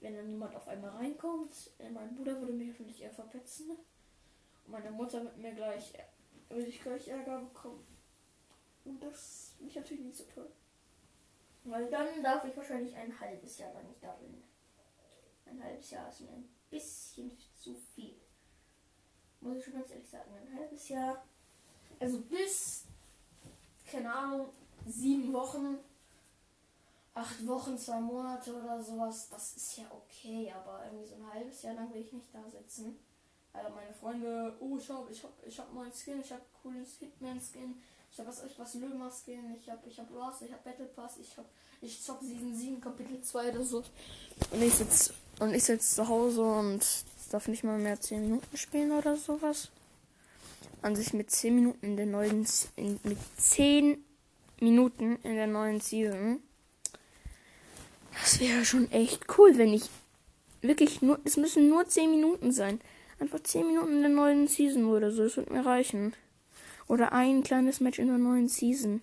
wenn 0.00 0.16
dann 0.16 0.30
niemand 0.30 0.54
auf 0.56 0.66
einmal 0.66 0.90
reinkommt, 0.90 1.70
äh, 1.78 1.90
mein 1.90 2.14
Bruder 2.14 2.40
würde 2.40 2.52
mich 2.52 2.70
hoffentlich 2.70 3.02
eher 3.02 3.10
verpetzen. 3.10 3.70
Und 3.70 3.80
meine 4.66 4.90
Mutter 4.90 5.22
wird 5.24 5.36
mir 5.36 5.52
gleich 5.52 5.92
würde 6.48 6.68
ich 6.68 6.80
gleich 6.80 7.08
Ärger 7.08 7.40
bekommen. 7.40 7.84
Und 8.84 9.02
das 9.02 9.54
ich 9.66 9.74
natürlich 9.74 10.04
nicht 10.04 10.16
so 10.16 10.24
toll. 10.34 10.50
Weil 11.64 11.90
dann 11.90 12.22
darf 12.22 12.44
ich 12.44 12.56
wahrscheinlich 12.56 12.94
ein 12.94 13.18
halbes 13.18 13.58
Jahr 13.58 13.72
lang 13.72 13.86
nicht 13.88 14.02
daddeln. 14.02 14.42
Ein 15.46 15.62
halbes 15.62 15.90
Jahr 15.90 16.08
ist 16.08 16.20
mir 16.20 16.30
ein 16.30 16.48
bisschen 16.70 17.30
zu 17.58 17.74
viel. 17.74 18.14
Muss 19.40 19.58
ich 19.58 19.64
schon 19.64 19.74
ganz 19.74 19.90
ehrlich 19.90 20.08
sagen. 20.08 20.30
Ein 20.34 20.58
halbes 20.58 20.88
Jahr. 20.88 21.24
Also 22.00 22.20
bis, 22.22 22.84
keine 23.90 24.12
Ahnung, 24.12 24.50
sieben 24.86 25.32
Wochen 25.32 25.78
acht 27.14 27.46
Wochen, 27.46 27.78
zwei 27.78 28.00
Monate 28.00 28.52
oder 28.54 28.82
sowas, 28.82 29.28
das 29.30 29.56
ist 29.56 29.78
ja 29.78 29.84
okay, 29.90 30.52
aber 30.52 30.84
irgendwie 30.84 31.06
so 31.06 31.14
ein 31.14 31.32
halbes 31.32 31.62
Jahr 31.62 31.74
lang 31.74 31.92
will 31.94 32.02
ich 32.02 32.12
nicht 32.12 32.34
da 32.34 32.42
sitzen. 32.50 32.98
Also 33.52 33.72
meine 33.72 33.94
Freunde, 33.94 34.56
oh 34.58 34.76
ich 34.76 34.90
hab, 34.90 35.08
ich 35.08 35.22
hab, 35.22 35.46
ich 35.46 35.58
hab 35.58 35.72
neuen 35.72 35.92
Skin, 35.92 36.20
ich 36.20 36.32
hab 36.32 36.40
cooles 36.60 36.96
Hitman-Skin, 36.98 37.80
ich 38.14 38.20
hab 38.20 38.28
was 38.28 38.44
ich 38.44 38.58
was 38.58 38.74
Lömer-Skin, 38.74 39.56
ich 39.60 39.68
hab, 39.68 39.86
ich 39.86 39.98
hab 39.98 40.10
Ross, 40.10 40.42
ich 40.42 40.52
hab 40.52 40.64
Battle 40.64 40.86
Pass, 40.86 41.18
ich 41.20 41.36
hab, 41.36 41.44
ich 41.82 42.00
zock 42.00 42.20
Season 42.22 42.54
7, 42.54 42.80
Kapitel 42.80 43.20
2 43.20 43.50
oder 43.50 43.64
so. 43.64 43.82
Und 44.50 44.62
ich 44.62 44.74
sitz, 44.74 45.12
und 45.40 45.52
ich 45.52 45.64
sitz 45.64 45.94
zu 45.94 46.08
Hause 46.08 46.42
und 46.42 46.84
darf 47.30 47.48
nicht 47.48 47.64
mal 47.64 47.78
mehr 47.78 48.00
10 48.00 48.22
Minuten 48.22 48.56
spielen 48.56 48.92
oder 48.92 49.16
sowas. 49.16 49.68
An 50.80 50.94
sich 50.96 51.12
mit 51.12 51.30
10 51.30 51.54
Minuten 51.54 51.84
in 51.84 51.96
der 51.96 52.06
neuen, 52.06 52.46
in, 52.76 53.00
mit 53.02 53.18
10 53.36 54.02
Minuten 54.60 55.16
in 55.22 55.34
der 55.34 55.48
neuen 55.48 55.80
Season 55.80 56.40
das 58.20 58.40
wäre 58.40 58.64
schon 58.64 58.90
echt 58.92 59.26
cool, 59.38 59.56
wenn 59.58 59.72
ich 59.72 59.84
wirklich 60.62 61.02
nur, 61.02 61.18
es 61.24 61.36
müssen 61.36 61.68
nur 61.68 61.86
10 61.86 62.10
Minuten 62.10 62.52
sein. 62.52 62.80
Einfach 63.18 63.40
10 63.40 63.66
Minuten 63.66 63.92
in 63.92 64.00
der 64.02 64.10
neuen 64.10 64.48
Season 64.48 64.86
oder 64.86 65.10
so, 65.10 65.24
das 65.24 65.36
wird 65.36 65.50
mir 65.50 65.64
reichen. 65.64 66.14
Oder 66.86 67.12
ein 67.12 67.42
kleines 67.42 67.80
Match 67.80 67.98
in 67.98 68.08
der 68.08 68.18
neuen 68.18 68.48
Season. 68.48 69.02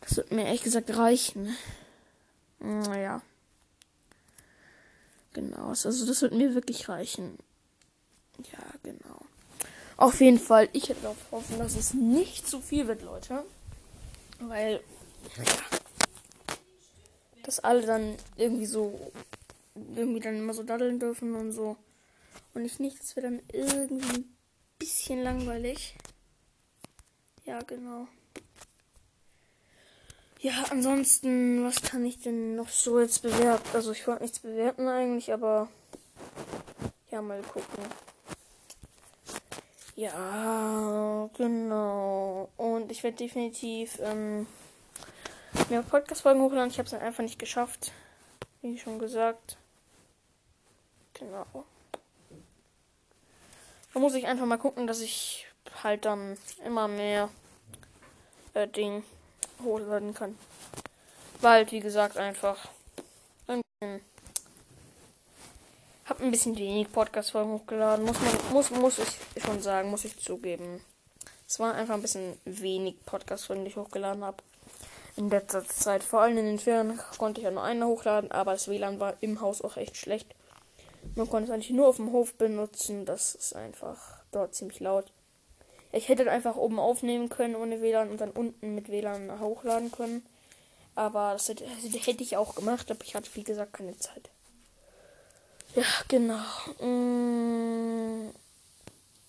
Das 0.00 0.16
wird 0.16 0.32
mir 0.32 0.44
ehrlich 0.44 0.62
gesagt 0.62 0.96
reichen. 0.96 1.56
Naja. 2.60 3.22
Genau, 5.32 5.68
also 5.68 6.06
das 6.06 6.22
wird 6.22 6.34
mir 6.34 6.54
wirklich 6.54 6.88
reichen. 6.88 7.38
Ja, 8.52 8.64
genau. 8.82 9.20
Auf 9.96 10.20
jeden 10.20 10.38
Fall, 10.38 10.68
ich 10.72 10.88
hätte 10.88 11.02
darauf 11.02 11.32
hoffen, 11.32 11.58
dass 11.58 11.76
es 11.76 11.94
nicht 11.94 12.48
zu 12.48 12.60
viel 12.60 12.86
wird, 12.86 13.02
Leute. 13.02 13.44
Weil, 14.40 14.80
ja 15.36 15.44
dass 17.48 17.60
alle 17.60 17.80
dann 17.80 18.14
irgendwie 18.36 18.66
so 18.66 19.10
irgendwie 19.96 20.20
dann 20.20 20.36
immer 20.36 20.52
so 20.52 20.62
daddeln 20.62 21.00
dürfen 21.00 21.34
und 21.34 21.52
so. 21.52 21.78
Und 22.52 22.66
ich 22.66 22.78
nicht, 22.78 23.00
das 23.00 23.16
wäre 23.16 23.28
dann 23.28 23.40
irgendwie 23.50 24.16
ein 24.16 24.36
bisschen 24.78 25.22
langweilig. 25.22 25.94
Ja, 27.48 27.60
genau. 27.62 28.06
Ja, 30.38 30.66
ansonsten, 30.68 31.64
was 31.64 31.80
kann 31.80 32.04
ich 32.04 32.20
denn 32.20 32.56
noch 32.56 32.68
so 32.68 33.00
jetzt 33.00 33.22
bewerten? 33.22 33.66
Also 33.72 33.92
ich 33.92 34.06
wollte 34.06 34.22
nichts 34.22 34.40
bewerten 34.40 34.86
eigentlich, 34.86 35.32
aber 35.32 35.68
ja, 37.10 37.22
mal 37.22 37.40
gucken. 37.40 37.84
Ja, 39.96 41.30
genau. 41.38 42.50
Und 42.58 42.92
ich 42.92 43.02
werde 43.02 43.16
definitiv 43.16 43.98
ähm, 44.02 44.46
mehr 45.70 45.80
Podcast-Folgen 45.80 46.42
hochladen. 46.42 46.68
Ich 46.70 46.78
habe 46.78 46.86
es 46.86 46.92
einfach 46.92 47.22
nicht 47.22 47.38
geschafft. 47.38 47.92
Wie 48.60 48.78
schon 48.78 48.98
gesagt. 48.98 49.56
Genau. 51.14 51.46
Da 53.94 54.00
muss 54.00 54.12
ich 54.12 54.26
einfach 54.26 54.44
mal 54.44 54.58
gucken, 54.58 54.86
dass 54.86 55.00
ich 55.00 55.46
halt 55.82 56.04
dann 56.04 56.36
immer 56.64 56.88
mehr 56.88 57.30
äh, 58.54 58.68
Ding 58.68 59.02
hochladen 59.62 60.14
kann. 60.14 60.38
Weil, 61.40 61.70
wie 61.70 61.80
gesagt, 61.80 62.16
einfach 62.16 62.68
ein 63.46 63.60
bisschen, 63.80 64.00
hab 66.06 66.20
ein 66.20 66.30
bisschen 66.30 66.58
wenig 66.58 66.90
Podcast-Folgen 66.90 67.52
hochgeladen. 67.52 68.04
Muss 68.04 68.20
man, 68.20 68.52
muss, 68.52 68.70
muss 68.70 68.98
ich 68.98 69.42
schon 69.42 69.60
sagen, 69.60 69.90
muss 69.90 70.04
ich 70.04 70.18
zugeben. 70.18 70.80
Es 71.46 71.58
waren 71.60 71.76
einfach 71.76 71.94
ein 71.94 72.02
bisschen 72.02 72.38
wenig 72.44 72.96
Podcast-Folgen, 73.06 73.64
die 73.64 73.70
ich 73.70 73.76
hochgeladen 73.76 74.24
habe 74.24 74.42
in 75.16 75.30
letzter 75.30 75.66
Zeit. 75.66 76.02
Vor 76.02 76.20
allem 76.20 76.38
in 76.38 76.46
den 76.46 76.58
Ferien 76.58 76.98
konnte 77.18 77.40
ich 77.40 77.44
ja 77.44 77.50
nur 77.50 77.62
eine 77.62 77.86
hochladen, 77.86 78.30
aber 78.30 78.52
das 78.52 78.68
WLAN 78.68 79.00
war 79.00 79.14
im 79.20 79.40
Haus 79.40 79.62
auch 79.62 79.76
echt 79.76 79.96
schlecht. 79.96 80.34
Man 81.14 81.28
konnte 81.28 81.48
es 81.48 81.50
eigentlich 81.50 81.70
nur 81.70 81.88
auf 81.88 81.96
dem 81.96 82.12
Hof 82.12 82.34
benutzen. 82.34 83.04
Das 83.04 83.34
ist 83.34 83.54
einfach 83.54 84.22
dort 84.30 84.54
ziemlich 84.54 84.80
laut. 84.80 85.12
Ich 85.92 86.08
hätte 86.08 86.30
einfach 86.30 86.56
oben 86.56 86.78
aufnehmen 86.78 87.28
können 87.28 87.56
ohne 87.56 87.80
WLAN 87.80 88.10
und 88.10 88.20
dann 88.20 88.30
unten 88.30 88.74
mit 88.74 88.90
WLAN 88.90 89.40
hochladen 89.40 89.90
können. 89.90 90.24
Aber 90.94 91.32
das 91.32 91.48
hätte, 91.48 91.64
hätte 91.66 92.22
ich 92.22 92.36
auch 92.36 92.54
gemacht, 92.54 92.90
aber 92.90 93.04
ich 93.04 93.14
hatte 93.14 93.30
wie 93.34 93.44
gesagt 93.44 93.74
keine 93.74 93.96
Zeit. 93.98 94.30
Ja, 95.74 95.84
genau. 96.08 96.42
Mmh, 96.80 98.32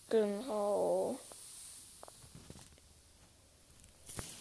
genau. 0.09 1.19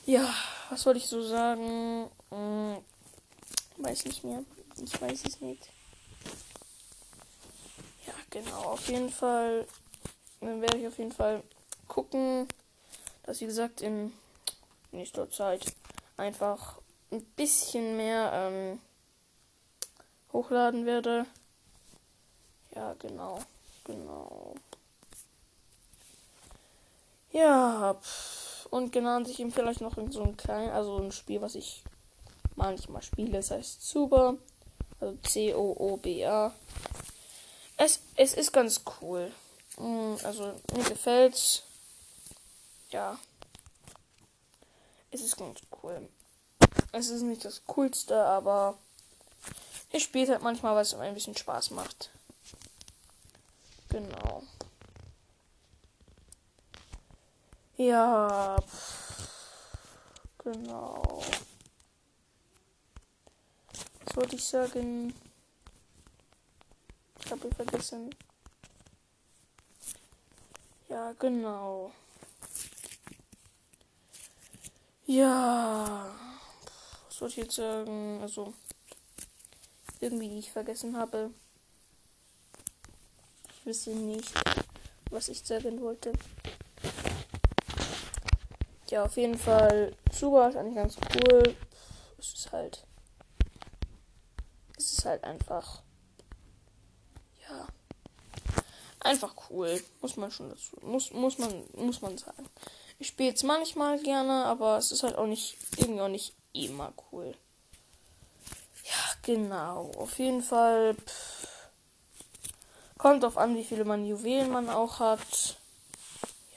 Ja 0.07 0.35
was 0.71 0.85
wollte 0.87 0.99
ich 0.99 1.07
so 1.07 1.23
sagen? 1.23 2.11
Hm, 2.31 2.77
weiß 3.79 4.05
nicht 4.05 4.25
mehr. 4.25 4.45
Ich 4.83 5.01
weiß 5.01 5.25
es 5.25 5.41
nicht. 5.41 5.69
Ja, 8.07 8.15
genau. 8.31 8.63
Auf 8.63 8.89
jeden 8.89 9.11
Fall 9.11 9.67
dann 10.41 10.61
werde 10.61 10.79
ich 10.79 10.87
auf 10.87 10.99
jeden 10.99 11.13
Fall 11.13 11.43
gucken, 11.89 12.47
dass 13.25 13.41
wie 13.41 13.47
gesagt 13.47 13.81
in 13.81 14.13
nächster 14.93 15.31
Zeit 15.31 15.75
einfach 16.17 16.79
ein 17.11 17.25
bisschen 17.37 17.97
mehr 17.97 18.31
ähm, 18.33 18.81
hochladen 20.33 20.87
werde. 20.87 21.27
Ja, 22.75 22.95
genau. 22.99 23.41
Genau. 23.85 24.55
Ja, 27.33 27.95
pff. 27.95 28.67
Und 28.71 28.93
genannt 28.93 29.27
sich 29.27 29.41
ihm 29.41 29.51
vielleicht 29.51 29.81
noch 29.81 29.97
in 29.97 30.13
so 30.13 30.23
ein 30.23 30.37
kleines, 30.37 30.73
also 30.73 30.99
ein 30.99 31.13
Spiel, 31.13 31.41
was 31.41 31.55
ich 31.55 31.83
manchmal 32.55 33.03
spiele. 33.03 33.33
Das 33.33 33.51
heißt 33.51 33.87
Zuba. 33.87 34.37
Also 35.01 35.17
C-O-O-B-A. 35.23 36.53
Es, 37.77 38.01
es 38.17 38.35
ist 38.35 38.53
ganz 38.53 38.83
cool. 39.01 39.33
Mm, 39.79 40.17
also 40.25 40.55
mir 40.75 40.85
gefällt's. 40.85 41.63
Ja. 42.91 43.19
Es 45.11 45.21
ist 45.21 45.37
ganz 45.37 45.61
cool. 45.83 46.09
Es 46.93 47.09
ist 47.09 47.23
nicht 47.23 47.45
das 47.45 47.63
coolste, 47.67 48.25
aber 48.25 48.79
ich 49.91 50.05
spiele 50.05 50.33
halt 50.33 50.43
manchmal, 50.43 50.75
weil 50.75 50.83
es 50.83 50.95
ein 50.95 51.15
bisschen 51.15 51.37
Spaß 51.37 51.71
macht. 51.71 52.11
Genau. 53.89 54.43
Ja. 57.77 58.57
Genau. 60.39 61.23
Was 64.05 64.17
wollte 64.17 64.37
ich 64.37 64.45
sagen? 64.45 65.15
Ich 67.25 67.31
habe 67.31 67.51
vergessen. 67.55 68.15
Ja, 70.89 71.13
genau. 71.19 71.93
Ja. 75.09 76.15
Was 77.09 77.21
wollte 77.23 77.41
ich 77.41 77.47
jetzt 77.47 77.57
sagen? 77.57 78.21
Also, 78.21 78.53
irgendwie 80.01 80.39
ich 80.39 80.53
vergessen 80.53 80.99
habe. 80.99 81.31
Ich 83.49 83.65
wüsste 83.65 83.91
nicht, 83.91 84.31
was 85.11 85.31
ich 85.31 85.43
sagen 85.43 85.81
wollte. 85.81 86.13
Ja, 88.91 89.05
auf 89.05 89.17
jeden 89.17 89.39
Fall. 89.39 89.97
Zuba 90.13 90.49
ist 90.49 90.57
eigentlich 90.57 90.75
ganz 90.75 90.97
cool. 91.15 91.57
Es 92.19 92.35
ist 92.35 92.53
halt. 92.53 92.85
Es 94.77 94.93
ist 94.93 95.07
halt 95.07 95.25
einfach. 95.25 95.83
Ja. 97.49 97.67
Einfach 99.01 99.35
cool. 99.49 99.83
Muss 100.03 100.19
man 100.19 100.31
schon 100.31 100.51
dazu. 100.51 100.77
Muss, 100.83 101.11
muss 101.13 101.39
man, 101.39 101.65
muss 101.77 102.03
man 102.03 102.19
sagen. 102.19 102.47
Ich 102.99 103.09
spiele 103.09 103.33
es 103.33 103.43
manchmal 103.45 104.01
gerne, 104.01 104.45
aber 104.47 104.77
es 104.77 104.91
ist 104.91 105.05
halt 105.05 105.17
auch 105.17 105.27
nicht, 105.27 105.57
irgendwie 105.77 106.01
auch 106.01 106.09
nicht 106.09 106.35
immer 106.53 106.93
cool. 107.13 107.35
Ja, 108.85 109.15
genau. 109.23 109.93
Auf 109.97 110.19
jeden 110.19 110.43
Fall. 110.43 110.95
Pff, 110.95 111.69
kommt 112.97 113.25
auf 113.25 113.39
an, 113.39 113.57
wie 113.57 113.65
viele 113.65 113.85
man 113.85 114.05
Juwelen 114.05 114.51
man 114.51 114.69
auch 114.69 114.99
hat. 114.99 115.57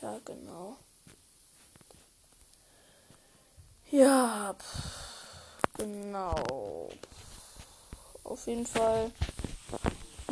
Ja, 0.02 0.20
genau. 0.26 0.78
Ja, 3.92 4.56
genau. 5.78 6.90
Auf 8.24 8.48
jeden 8.48 8.66
Fall. 8.66 9.12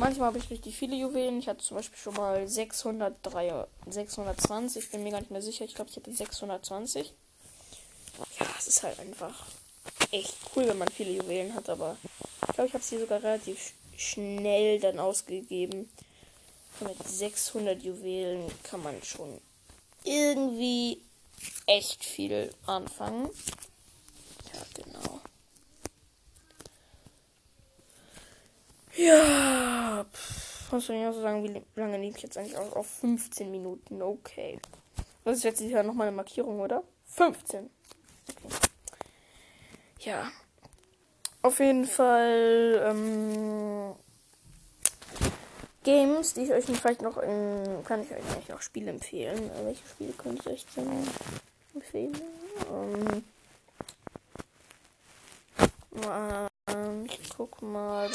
Manchmal 0.00 0.28
habe 0.28 0.38
ich 0.38 0.48
richtig 0.48 0.78
viele 0.78 0.96
Juwelen. 0.96 1.40
Ich 1.40 1.46
hatte 1.46 1.62
zum 1.62 1.76
Beispiel 1.76 1.98
schon 1.98 2.14
mal 2.14 2.48
603, 2.48 3.66
620. 3.86 4.90
Bin 4.90 5.02
mir 5.02 5.10
gar 5.10 5.20
nicht 5.20 5.30
mehr 5.30 5.42
sicher. 5.42 5.66
Ich 5.66 5.74
glaube, 5.74 5.90
ich 5.90 5.96
hatte 5.98 6.10
620. 6.10 7.12
Ja, 8.38 8.46
es 8.58 8.66
ist 8.66 8.82
halt 8.82 8.98
einfach 8.98 9.44
echt 10.10 10.34
cool, 10.56 10.66
wenn 10.68 10.78
man 10.78 10.88
viele 10.88 11.10
Juwelen 11.10 11.54
hat. 11.54 11.68
Aber 11.68 11.98
ich 12.48 12.54
glaube, 12.54 12.68
ich 12.68 12.72
habe 12.72 12.82
sie 12.82 12.98
sogar 12.98 13.22
relativ 13.22 13.74
schnell 13.94 14.80
dann 14.80 14.98
ausgegeben. 14.98 15.90
mit 16.80 17.06
600 17.06 17.82
Juwelen 17.82 18.50
kann 18.62 18.82
man 18.82 19.02
schon 19.02 19.38
irgendwie 20.04 21.02
echt 21.66 22.06
viel 22.06 22.54
anfangen. 22.64 23.28
Ja, 24.54 24.82
genau. 24.82 25.09
Ja. 29.00 30.04
Pff, 30.12 30.72
was 30.72 30.86
soll 30.86 30.96
ich 30.96 31.02
noch 31.02 31.14
so 31.14 31.22
sagen? 31.22 31.42
Wie 31.42 31.80
lange 31.80 31.98
nehme 31.98 32.14
ich 32.14 32.22
jetzt 32.22 32.36
eigentlich 32.36 32.56
aus? 32.56 32.72
Auf 32.74 32.86
15 32.86 33.50
Minuten. 33.50 34.02
Okay. 34.02 34.58
Das 35.24 35.38
ist 35.38 35.44
jetzt 35.44 35.60
hier 35.60 35.82
nochmal 35.82 36.08
eine 36.08 36.16
Markierung, 36.16 36.60
oder? 36.60 36.82
15. 37.06 37.70
Okay. 38.28 38.48
Ja. 40.00 40.30
Auf 41.42 41.58
jeden 41.60 41.86
Fall. 41.86 42.82
Ähm, 42.84 43.94
Games, 45.82 46.34
die 46.34 46.42
ich 46.42 46.52
euch 46.52 46.66
vielleicht 46.66 47.00
noch 47.00 47.16
in, 47.16 47.82
kann 47.86 48.02
ich 48.02 48.10
euch 48.10 48.18
eigentlich 48.18 48.48
noch 48.50 48.60
Spiele 48.60 48.90
empfehlen. 48.90 49.38
Äh, 49.38 49.64
welche 49.64 49.88
Spiele 49.88 50.12
könnte 50.12 50.42
ich 50.42 50.52
euch 50.52 50.66
denn 50.76 51.08
empfehlen? 51.74 52.20
Ähm, 52.70 53.22
ich 57.22 57.30
guck 57.30 57.62
mal. 57.62 58.10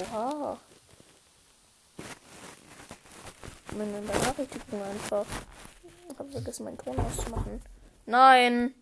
Oha. 0.00 0.58
Meine 3.76 4.00
Benachrichtigung 4.00 4.82
einfach. 4.82 5.26
Ich 6.10 6.18
habe 6.18 6.30
vergessen, 6.30 6.64
meinen 6.64 6.78
Ton 6.78 6.98
auszumachen. 6.98 7.62
Nein! 8.06 8.74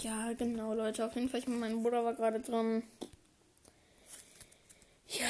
Ja, 0.00 0.32
genau, 0.32 0.74
Leute. 0.74 1.04
Auf 1.04 1.14
jeden 1.16 1.28
Fall, 1.28 1.40
ich 1.40 1.48
mein 1.48 1.82
Bruder 1.82 2.04
war 2.04 2.14
gerade 2.14 2.40
dran. 2.40 2.82
Ja, 5.08 5.26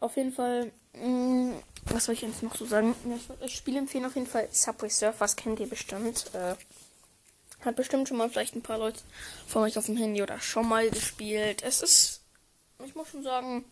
auf 0.00 0.16
jeden 0.16 0.32
Fall. 0.32 0.72
Mh, 0.94 1.06
mm, 1.06 1.62
was 1.86 2.06
soll 2.06 2.14
ich 2.14 2.22
jetzt 2.22 2.42
noch 2.42 2.56
so 2.56 2.66
sagen? 2.66 2.94
ich 3.14 3.42
euch 3.42 3.54
Spiele 3.54 3.78
empfehlen. 3.78 4.04
Auf 4.04 4.16
jeden 4.16 4.26
Fall 4.26 4.48
Subway 4.50 4.88
Surfers 4.88 5.36
kennt 5.36 5.60
ihr 5.60 5.68
bestimmt. 5.68 6.30
Äh, 6.34 6.56
hat 7.60 7.76
bestimmt 7.76 8.08
schon 8.08 8.16
mal 8.16 8.30
vielleicht 8.30 8.54
ein 8.54 8.62
paar 8.62 8.78
Leute 8.78 9.00
von 9.46 9.62
euch 9.62 9.76
auf 9.78 9.86
dem 9.86 9.96
Handy 9.96 10.22
oder 10.22 10.40
schon 10.40 10.68
mal 10.68 10.88
gespielt. 10.90 11.62
Es 11.62 11.82
ist, 11.82 12.22
ich 12.84 12.94
muss 12.94 13.08
schon 13.08 13.22
sagen, 13.22 13.64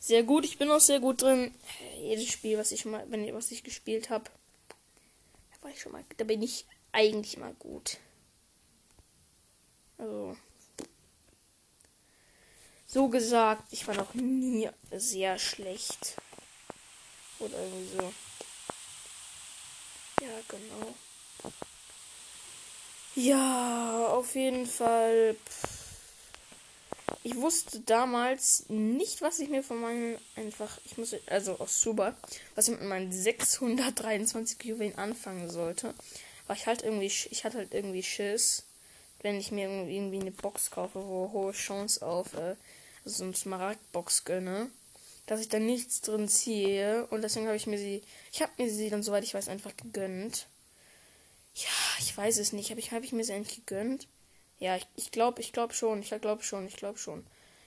sehr 0.00 0.22
gut. 0.22 0.44
Ich 0.44 0.58
bin 0.58 0.70
auch 0.70 0.80
sehr 0.80 1.00
gut 1.00 1.22
drin. 1.22 1.54
Jedes 1.98 2.28
Spiel, 2.28 2.58
was 2.58 2.72
ich 2.72 2.84
mal, 2.84 3.04
wenn 3.10 3.32
was 3.34 3.50
ich 3.50 3.64
gespielt 3.64 4.10
habe, 4.10 4.30
da 5.52 5.62
war 5.62 5.70
ich 5.70 5.80
schon 5.80 5.92
mal, 5.92 6.04
da 6.16 6.24
bin 6.24 6.42
ich 6.42 6.66
eigentlich 6.92 7.36
mal 7.38 7.54
gut. 7.54 7.98
Also 9.98 10.36
so 12.86 13.08
gesagt, 13.08 13.64
ich 13.72 13.86
war 13.86 13.94
noch 13.94 14.14
nie 14.14 14.68
sehr 14.92 15.38
schlecht. 15.38 16.16
Oder 17.38 17.58
irgendwie 17.58 17.96
so. 17.96 18.12
Ja, 20.20 20.40
genau. 20.48 20.94
Ja, 23.16 24.08
auf 24.08 24.34
jeden 24.34 24.66
Fall. 24.66 25.36
Ich 27.22 27.36
wusste 27.36 27.80
damals 27.80 28.64
nicht, 28.68 29.22
was 29.22 29.38
ich 29.38 29.48
mir 29.48 29.62
von 29.62 29.80
meinen 29.80 30.18
einfach, 30.36 30.78
ich 30.84 30.98
muss, 30.98 31.14
also 31.26 31.58
aus 31.58 31.80
Super, 31.80 32.16
was 32.54 32.68
ich 32.68 32.72
mit 32.72 32.88
meinen 32.88 33.12
623 33.12 34.62
Juwelen 34.64 34.98
anfangen 34.98 35.48
sollte. 35.48 35.94
Weil 36.46 36.56
ich 36.56 36.66
halt 36.66 36.82
irgendwie, 36.82 37.06
ich 37.06 37.44
hatte 37.44 37.58
halt 37.58 37.72
irgendwie 37.72 38.02
Schiss, 38.02 38.64
wenn 39.22 39.38
ich 39.38 39.52
mir 39.52 39.68
irgendwie 39.68 40.20
eine 40.20 40.32
Box 40.32 40.70
kaufe, 40.70 41.06
wo 41.06 41.30
hohe 41.32 41.52
Chance 41.52 42.04
auf 42.04 42.34
äh, 42.34 42.56
so 43.04 43.24
eine 43.24 43.34
Smaragdbox 43.34 44.24
gönne, 44.24 44.70
dass 45.26 45.40
ich 45.40 45.48
da 45.48 45.58
nichts 45.58 46.00
drin 46.00 46.28
ziehe. 46.28 47.06
Und 47.06 47.22
deswegen 47.22 47.46
habe 47.46 47.56
ich 47.56 47.66
mir 47.66 47.78
sie, 47.78 48.02
ich 48.32 48.42
habe 48.42 48.52
mir 48.58 48.68
sie 48.68 48.90
dann, 48.90 49.02
soweit 49.02 49.24
ich 49.24 49.34
weiß, 49.34 49.48
einfach 49.48 49.76
gegönnt. 49.76 50.46
Ja, 51.54 51.68
ich 52.00 52.16
weiß 52.16 52.38
es 52.38 52.52
nicht. 52.52 52.70
Habe 52.70 52.80
ich, 52.80 52.92
hab 52.92 53.02
ich 53.02 53.12
mir 53.12 53.24
sie 53.24 53.32
eigentlich 53.32 53.64
gegönnt? 53.64 54.08
Ja, 54.58 54.76
ich 54.96 55.10
glaube, 55.10 55.40
ich 55.40 55.52
glaube 55.52 55.74
schon. 55.74 56.00
Ich 56.00 56.10
glaube 56.20 56.42
schon, 56.42 56.66
ich 56.66 56.76
glaube 56.76 56.98
schon. 56.98 57.26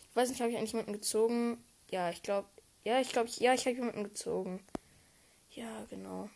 Ich 0.09 0.15
weiß 0.15 0.29
nicht, 0.29 0.41
habe 0.41 0.51
ich 0.51 0.57
eigentlich 0.57 0.73
jemanden 0.73 0.93
gezogen? 0.93 1.63
Ja, 1.89 2.09
ich 2.09 2.23
glaube, 2.23 2.47
ja, 2.83 2.99
ich 2.99 3.09
glaube, 3.09 3.29
ja, 3.37 3.53
ich 3.53 3.65
habe 3.65 3.75
jemanden 3.75 4.03
gezogen. 4.03 4.63
Ja, 5.51 5.85
genau. 5.89 6.29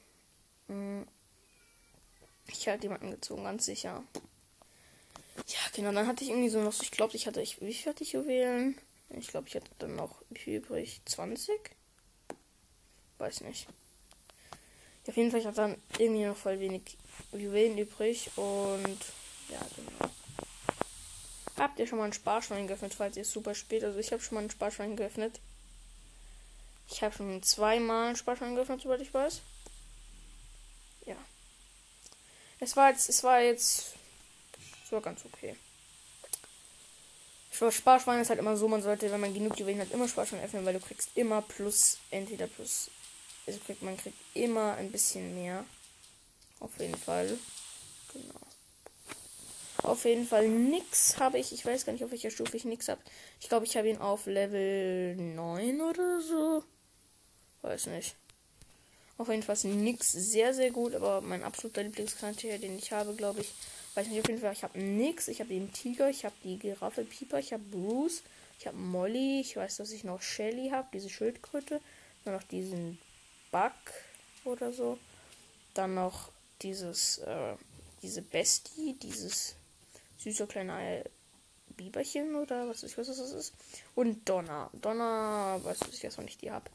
Hm. 0.68 1.08
Ich 2.48 2.68
habe 2.68 2.82
jemanden 2.82 3.12
gezogen, 3.12 3.44
ganz 3.44 3.66
sicher. 3.66 4.04
Ja, 5.48 5.60
genau, 5.74 5.92
dann 5.92 6.08
hatte 6.08 6.24
ich 6.24 6.30
irgendwie 6.30 6.50
so 6.50 6.62
noch, 6.62 6.74
ich 6.82 6.92
glaube, 6.92 7.16
ich 7.16 7.28
hatte, 7.28 7.42
ich, 7.42 7.62
wie 7.62 7.74
viel 7.74 7.92
hatte 7.92 8.04
ich 8.04 8.14
Juwelen? 8.14 8.78
Ich 9.10 9.28
glaube, 9.28 9.48
ich 9.48 9.56
hatte 9.56 9.72
dann 9.80 9.96
noch 9.96 10.22
wie 10.30 10.40
viel 10.40 10.58
übrig? 10.58 11.02
20? 11.06 11.72
Weiß 13.18 13.42
nicht. 13.42 13.68
Auf 15.08 15.18
jeden 15.18 15.32
Fall, 15.32 15.44
hatte 15.44 15.56
dann 15.56 15.78
irgendwie 15.98 16.26
noch 16.26 16.38
voll 16.38 16.60
wenig 16.60 16.98
Juwelen 17.34 17.78
übrig 17.78 18.30
und 18.36 19.00
ja, 19.50 19.60
genau. 19.76 20.12
Habt 21.58 21.80
ihr 21.80 21.88
schon 21.88 21.98
mal 21.98 22.06
ein 22.06 22.14
Sparschwein 22.14 22.68
geöffnet, 22.68 22.94
falls 22.94 23.18
ihr 23.18 23.24
es 23.24 23.32
super 23.32 23.54
spät? 23.54 23.84
Also 23.84 24.00
ich 24.00 24.12
habe 24.12 24.22
schon 24.22 24.36
mal 24.36 24.44
ein 24.44 24.50
Sparschwein 24.50 24.96
geöffnet. 24.96 25.40
Ich 26.90 27.02
habe 27.04 27.16
schon 27.16 27.42
zweimal 27.44 28.10
ein 28.10 28.16
Sparschwein 28.16 28.56
geöffnet, 28.56 28.82
soweit 28.82 29.02
ich 29.02 29.14
weiß. 29.14 29.42
Ja. 31.06 31.16
Es 32.60 32.76
war 32.76 32.90
jetzt, 32.90 33.10
es 33.10 33.24
war 33.24 33.42
jetzt, 33.42 33.94
es 34.86 34.92
war 34.92 35.02
ganz 35.02 35.26
okay. 35.26 35.56
Sparschwein 37.52 38.22
ist 38.22 38.30
halt 38.30 38.40
immer 38.40 38.58
so, 38.58 38.68
man 38.68 38.82
sollte, 38.82 39.12
wenn 39.12 39.20
man 39.20 39.34
genug 39.34 39.60
Juwelen 39.60 39.82
hat, 39.82 39.92
immer 39.92 40.08
Sparschwein 40.08 40.44
öffnen, 40.44 40.66
weil 40.66 40.74
du 40.74 40.80
kriegst 40.80 41.10
immer 41.16 41.42
plus, 41.42 42.00
entweder 42.10 42.48
plus, 42.48 42.90
also 43.48 43.60
kriegt 43.60 43.82
man 43.82 43.98
kriegt 43.98 44.18
immer 44.34 44.76
ein 44.76 44.92
bisschen 44.92 45.36
mehr. 45.36 45.66
Auf 46.60 46.72
jeden 46.80 46.96
Fall. 46.96 47.38
Genau. 48.14 48.40
Auf 49.84 50.06
jeden 50.06 50.28
Fall 50.28 50.48
nix 50.48 51.18
habe 51.20 51.40
ich. 51.40 51.52
Ich 51.54 51.66
weiß 51.66 51.86
gar 51.86 51.94
nicht, 51.94 52.04
auf 52.04 52.12
welcher 52.12 52.30
Stufe 52.30 52.56
ich 52.56 52.66
nix 52.66 52.88
habe. 52.88 53.02
Ich 53.40 53.50
glaube, 53.50 53.66
ich 53.66 53.76
habe 53.78 53.90
ihn 53.90 53.98
auf 53.98 54.28
Level 54.28 55.16
9 55.16 55.82
oder 55.82 56.22
so. 56.22 56.64
Weiß 57.64 57.88
nicht. 57.88 58.16
Auf 59.18 59.30
jeden 59.30 59.44
Fall 59.44 59.56
ist 59.56 59.66
nix 59.66 60.12
sehr, 60.12 60.54
sehr 60.54 60.72
gut, 60.72 60.96
aber 60.96 61.22
mein 61.22 61.44
absoluter 61.44 61.84
Lieblingscharakter, 61.84 62.58
den 62.58 62.78
ich 62.78 62.92
habe, 62.92 63.14
glaube 63.14 63.42
ich, 63.42 63.52
Weiß 63.94 64.08
nicht, 64.08 64.22
auf 64.22 64.30
jeden 64.30 64.40
Fall, 64.40 64.54
ich 64.54 64.64
habe 64.64 64.80
nix. 64.80 65.28
Ich 65.28 65.42
habe 65.42 65.50
den 65.50 65.74
Tiger, 65.74 66.10
ich 66.10 66.24
habe 66.24 66.36
die 66.44 66.58
Giraffe 66.58 67.04
Pieper, 67.04 67.40
ich 67.40 67.52
habe 67.52 67.64
Bruce, 67.64 68.24
ich 68.58 68.68
habe 68.68 68.78
Molly, 68.78 69.42
ich 69.42 69.58
weiß, 69.58 69.78
dass 69.78 69.92
ich 69.92 70.06
noch 70.06 70.22
Shelly 70.22 70.70
habe, 70.70 70.88
diese 70.94 71.10
Schildkröte, 71.10 71.82
dann 72.24 72.34
noch 72.34 72.44
diesen 72.44 73.00
Bug 73.52 73.72
oder 74.46 74.74
so. 74.74 74.98
Dann 75.74 75.96
noch 75.96 76.30
dieses, 76.62 77.20
äh, 77.20 77.56
diese 78.02 78.22
Bestie, 78.22 78.94
dieses 79.02 79.56
süße 80.18 80.48
kleine 80.48 81.04
Biberchen 81.70 82.36
oder 82.36 82.68
was 82.68 82.84
ich 82.84 82.98
weiß, 82.98 83.10
was 83.10 83.18
das 83.18 83.32
ist. 83.32 83.54
Und 83.96 84.28
Donner. 84.28 84.70
Donner, 84.74 85.60
weiß 85.64 85.80
ich 85.92 86.02
jetzt 86.02 86.18
noch 86.18 86.26
nicht, 86.26 86.42
die 86.42 86.52
habe. 86.52 86.70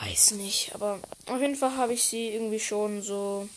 Weiß 0.00 0.32
nicht, 0.32 0.74
aber 0.74 1.00
auf 1.26 1.40
jeden 1.40 1.56
Fall 1.56 1.76
habe 1.76 1.92
ich 1.92 2.04
sie 2.04 2.30
irgendwie 2.30 2.60
schon 2.60 3.02
so 3.02 3.48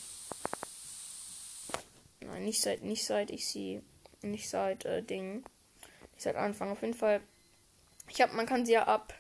Nein, 2.36 2.44
nicht 2.44 2.62
seit, 2.62 2.84
nicht 2.84 3.06
seit 3.06 3.30
ich 3.32 3.48
sie, 3.48 3.82
nicht 4.22 4.50
seit 4.50 4.84
äh, 4.84 5.02
Ding, 5.02 5.46
nicht 6.14 6.24
seit 6.24 6.36
Anfang. 6.36 6.72
Auf 6.72 6.82
jeden 6.82 6.94
Fall, 6.94 7.22
ich 8.10 8.22
habe, 8.22 8.34
man 8.34 8.46
kann 8.46 8.66
sie 8.66 8.74
ja 8.74 8.88
ab, 8.88 9.14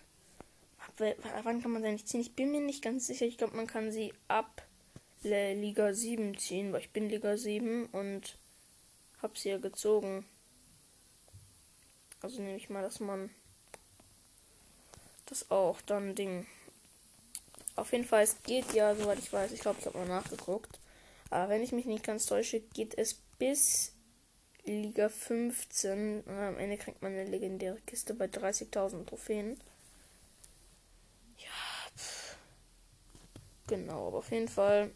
wann 0.98 1.62
kann 1.62 1.72
man 1.72 1.84
sie 1.84 1.92
nicht 1.92 2.08
ziehen? 2.08 2.22
Ich 2.22 2.36
bin 2.36 2.52
mir 2.52 2.62
nicht 2.62 2.84
ganz 2.84 3.08
sicher. 3.08 3.26
Ich 3.26 3.38
glaube, 3.38 3.56
man 3.56 3.68
kann 3.68 3.92
sie 3.92 4.14
ab 4.28 4.66
Liga 5.22 5.94
7 5.94 6.38
ziehen, 6.38 6.72
weil 6.72 6.82
ich 6.82 6.92
bin 6.92 7.10
Liga 7.10 7.38
7 7.38 7.88
und 7.88 8.38
habe 9.22 9.38
sie 9.38 9.50
ja 9.50 9.58
gezogen. 9.58 10.26
Also 12.22 12.42
nehme 12.42 12.58
ich 12.58 12.70
mal, 12.70 12.82
dass 12.82 13.00
man 13.00 13.30
das 15.26 15.52
auch 15.52 15.82
dann 15.82 16.16
Ding. 16.16 16.46
Auf 17.76 17.92
jeden 17.92 18.06
Fall, 18.06 18.24
es 18.24 18.42
geht 18.44 18.74
ja, 18.74 18.96
soweit 18.96 19.20
ich 19.20 19.34
weiß. 19.34 19.52
Ich 19.52 19.62
glaube, 19.62 19.80
ich 19.80 19.86
habe 19.86 19.98
mal 19.98 20.08
nachgeguckt. 20.08 20.80
Aber 21.30 21.50
wenn 21.50 21.62
ich 21.62 21.72
mich 21.72 21.86
nicht 21.86 22.04
ganz 22.04 22.26
täusche, 22.26 22.62
geht 22.62 22.98
es 22.98 23.16
bis 23.38 23.94
Liga 24.64 25.10
15 25.10 26.22
und 26.22 26.34
am 26.34 26.58
Ende 26.58 26.78
kriegt 26.78 27.02
man 27.02 27.12
eine 27.12 27.26
legendäre 27.26 27.80
Kiste 27.82 28.14
bei 28.14 28.26
30.000 28.26 29.06
Trophäen. 29.06 29.60
Ja, 31.38 31.92
pff. 31.98 32.38
Genau, 33.68 34.08
aber 34.08 34.18
auf 34.20 34.32
jeden 34.32 34.48
Fall. 34.48 34.92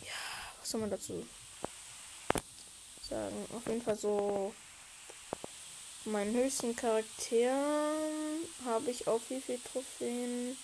Ja, 0.00 0.08
was 0.60 0.70
soll 0.70 0.80
man 0.80 0.90
dazu 0.90 1.26
sagen? 3.08 3.36
Auf 3.54 3.66
jeden 3.66 3.82
Fall 3.82 3.96
so. 3.96 4.54
Meinen 6.06 6.34
höchsten 6.34 6.76
Charakter 6.76 7.96
habe 8.66 8.90
ich 8.90 9.08
auf 9.08 9.22
wie 9.30 9.40
viel 9.40 9.58
Trophäen? 9.58 10.56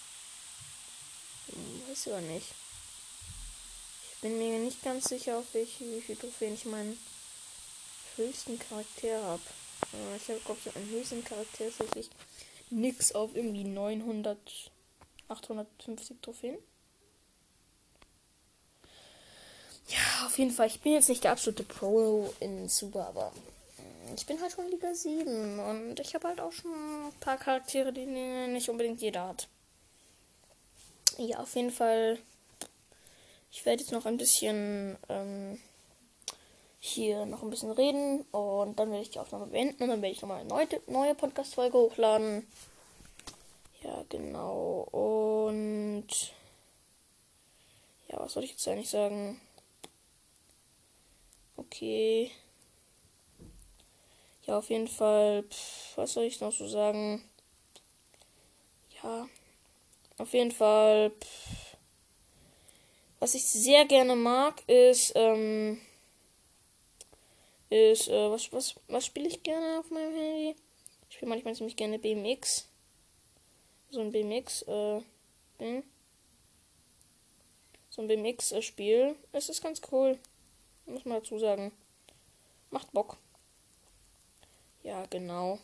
Hm, 1.46 1.82
weiß 1.88 2.06
ich 2.06 2.12
aber 2.12 2.20
nicht 2.20 2.46
bin 4.20 4.38
mir 4.38 4.58
nicht 4.58 4.82
ganz 4.82 5.08
sicher, 5.08 5.38
auf 5.38 5.46
welche, 5.52 5.84
wie 5.84 6.00
viele 6.00 6.18
Trophäen 6.18 6.54
ich 6.54 6.64
meinen 6.64 6.98
höchsten 8.16 8.58
Charakter 8.58 9.22
habe. 9.22 9.42
Äh, 9.94 10.16
ich 10.16 10.28
habe, 10.28 10.40
glaube 10.44 10.60
ich, 10.64 10.76
einen 10.76 10.90
höchsten 10.90 11.24
Charakter 11.24 11.64
tatsächlich 11.64 12.10
nix 12.70 13.12
auf 13.12 13.34
irgendwie 13.34 13.64
900, 13.64 14.69
850 15.30 16.18
Trophäen. 16.20 16.58
Ja, 19.88 20.26
auf 20.26 20.38
jeden 20.38 20.52
Fall. 20.52 20.68
Ich 20.68 20.80
bin 20.80 20.92
jetzt 20.92 21.08
nicht 21.08 21.24
der 21.24 21.32
absolute 21.32 21.64
Pro 21.64 22.32
in 22.38 22.68
Super, 22.68 23.08
aber 23.08 23.32
ich 24.14 24.26
bin 24.26 24.40
halt 24.40 24.52
schon 24.52 24.70
Liga 24.70 24.94
7 24.94 25.58
und 25.58 26.00
ich 26.00 26.14
habe 26.14 26.28
halt 26.28 26.40
auch 26.40 26.52
schon 26.52 26.70
ein 26.70 27.12
paar 27.20 27.36
Charaktere, 27.36 27.92
die 27.92 28.06
nicht 28.06 28.68
unbedingt 28.68 29.00
jeder 29.00 29.28
hat. 29.28 29.48
Ja, 31.18 31.40
auf 31.40 31.54
jeden 31.54 31.70
Fall. 31.70 32.18
Ich 33.52 33.66
werde 33.66 33.82
jetzt 33.82 33.92
noch 33.92 34.06
ein 34.06 34.16
bisschen 34.16 34.96
ähm, 35.08 35.60
hier 36.78 37.26
noch 37.26 37.42
ein 37.42 37.50
bisschen 37.50 37.72
reden 37.72 38.22
und 38.30 38.78
dann 38.78 38.90
werde 38.90 39.02
ich 39.02 39.10
die 39.10 39.18
Aufnahme 39.18 39.46
beenden 39.46 39.82
und 39.82 39.88
dann 39.88 40.02
werde 40.02 40.14
ich 40.14 40.22
nochmal 40.22 40.40
eine 40.40 40.48
neue, 40.48 40.68
neue 40.86 41.14
Podcast-Folge 41.14 41.76
hochladen. 41.76 42.46
Ja, 43.82 44.04
genau. 44.08 44.88
Und 44.90 46.06
ja, 48.08 48.18
was 48.20 48.32
soll 48.32 48.44
ich 48.44 48.52
jetzt 48.52 48.68
eigentlich 48.68 48.90
sagen? 48.90 49.40
Okay. 51.56 52.30
Ja, 54.46 54.58
auf 54.58 54.70
jeden 54.70 54.88
Fall. 54.88 55.44
Pff, 55.44 55.96
was 55.96 56.12
soll 56.14 56.24
ich 56.24 56.40
noch 56.40 56.52
so 56.52 56.66
sagen? 56.66 57.22
Ja. 59.02 59.28
Auf 60.18 60.32
jeden 60.32 60.50
Fall. 60.52 61.10
Pff, 61.10 61.76
was 63.20 63.34
ich 63.34 63.44
sehr 63.44 63.84
gerne 63.84 64.16
mag, 64.16 64.62
ist, 64.66 65.12
ähm, 65.14 65.80
ist, 67.68 68.08
äh, 68.08 68.30
was, 68.30 68.52
was, 68.52 68.74
was 68.88 69.06
spiele 69.06 69.28
ich 69.28 69.42
gerne 69.42 69.78
auf 69.78 69.90
meinem 69.90 70.14
Handy? 70.14 70.56
Ich 71.08 71.16
spiele 71.16 71.28
manchmal 71.28 71.54
ziemlich 71.54 71.76
gerne 71.76 71.98
BMX. 71.98 72.69
So 73.90 74.00
ein 74.00 74.12
BMX, 74.12 74.62
äh, 74.62 75.02
Ding. 75.58 75.82
So 77.90 78.02
ein 78.02 78.08
BMX-Spiel. 78.08 79.16
Es 79.32 79.48
ist 79.48 79.62
ganz 79.62 79.80
cool. 79.90 80.18
Muss 80.86 81.04
man 81.04 81.18
dazu 81.18 81.38
sagen. 81.38 81.72
Macht 82.70 82.92
Bock. 82.92 83.16
Ja, 84.84 85.04
genau. 85.06 85.58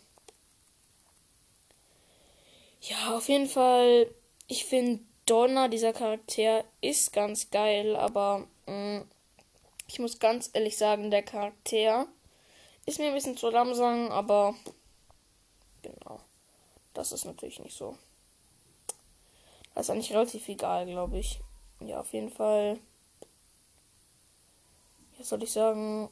Ja, 2.81 3.17
auf 3.17 3.29
jeden 3.29 3.49
Fall. 3.49 4.13
Ich 4.49 4.65
finde 4.65 5.05
Donner, 5.25 5.69
dieser 5.69 5.93
Charakter, 5.93 6.65
ist 6.81 7.13
ganz 7.13 7.51
geil, 7.51 7.97
aber 7.97 8.47
mh, 8.67 8.99
mm, 8.99 9.11
ich 9.89 9.99
muss 9.99 10.19
ganz 10.19 10.51
ehrlich 10.53 10.77
sagen, 10.77 11.11
der 11.11 11.23
Charakter 11.23 12.07
ist 12.87 12.99
mir 12.99 13.09
ein 13.09 13.15
bisschen 13.15 13.37
zu 13.37 13.51
langsam, 13.51 14.11
aber 14.11 14.55
genau. 15.83 16.21
Das 16.95 17.13
ist 17.13 17.25
natürlich 17.25 17.59
nicht 17.61 17.77
so. 17.77 17.97
Das 19.77 19.87
ist 19.87 19.91
eigentlich 19.91 20.15
relativ 20.15 20.49
egal, 20.49 20.87
glaube 20.87 21.19
ich. 21.19 21.39
Ja, 21.81 22.01
auf 22.01 22.11
jeden 22.15 22.31
Fall. 22.31 22.79
Was 25.19 25.29
soll 25.29 25.43
ich 25.43 25.53
sagen? 25.53 26.09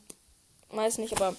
Weiß 0.69 0.99
nicht, 0.99 1.15
aber 1.15 1.35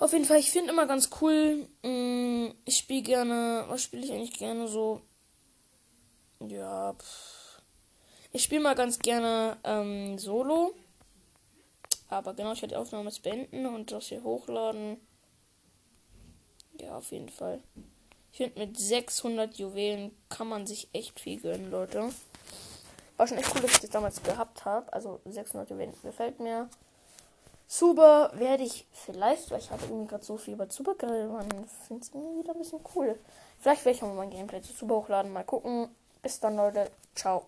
auf 0.00 0.12
jeden 0.12 0.24
Fall, 0.24 0.40
ich 0.40 0.50
finde 0.50 0.72
immer 0.72 0.86
ganz 0.86 1.10
cool. 1.20 1.68
Mm, 1.82 2.48
ich 2.64 2.78
spiele 2.78 3.02
gerne. 3.02 3.66
Was 3.68 3.84
spiele 3.84 4.04
ich 4.04 4.10
eigentlich 4.10 4.36
gerne 4.36 4.66
so? 4.66 5.00
Ja, 6.40 6.94
pff. 6.94 7.62
ich 8.32 8.42
spiele 8.42 8.62
mal 8.62 8.74
ganz 8.74 8.98
gerne 8.98 9.58
ähm, 9.62 10.18
Solo. 10.18 10.74
Aber 12.08 12.34
genau, 12.34 12.52
ich 12.52 12.62
werde 12.62 12.74
die 12.74 12.80
Aufnahme 12.80 13.10
jetzt 13.10 13.22
beenden 13.22 13.64
und 13.64 13.92
das 13.92 14.08
hier 14.08 14.24
hochladen. 14.24 14.96
Ja, 16.80 16.98
auf 16.98 17.12
jeden 17.12 17.28
Fall. 17.28 17.62
Ich 18.36 18.44
finde, 18.44 18.66
mit 18.66 18.78
600 18.78 19.54
Juwelen 19.54 20.14
kann 20.28 20.46
man 20.46 20.66
sich 20.66 20.90
echt 20.92 21.20
viel 21.20 21.40
gönnen, 21.40 21.70
Leute. 21.70 22.12
War 23.16 23.26
schon 23.26 23.38
echt 23.38 23.54
cool, 23.54 23.62
dass 23.62 23.70
ich 23.70 23.80
das 23.80 23.88
damals 23.88 24.22
gehabt 24.22 24.66
habe. 24.66 24.92
Also 24.92 25.20
600 25.24 25.70
Juwelen 25.70 25.94
gefällt 26.02 26.38
mir. 26.38 26.68
Super 27.66 28.30
werde 28.34 28.64
ich 28.64 28.86
vielleicht, 28.92 29.50
weil 29.50 29.60
ich 29.60 29.70
habe 29.70 29.84
irgendwie 29.84 30.08
gerade 30.08 30.22
so 30.22 30.36
viel 30.36 30.52
über 30.52 30.68
Supergrill, 30.68 31.28
man 31.28 31.48
findet 31.86 32.08
es 32.08 32.14
irgendwie 32.14 32.40
wieder 32.40 32.52
ein 32.52 32.58
bisschen 32.58 32.80
cool. 32.94 33.18
Vielleicht 33.58 33.86
werde 33.86 33.96
ich 33.96 34.02
auch 34.02 34.08
mal 34.08 34.16
mein 34.16 34.30
Gameplay 34.30 34.60
zu 34.60 34.74
Super 34.74 34.96
hochladen, 34.96 35.32
mal 35.32 35.42
gucken. 35.42 35.88
Bis 36.20 36.38
dann, 36.38 36.56
Leute. 36.56 36.90
Ciao. 37.14 37.46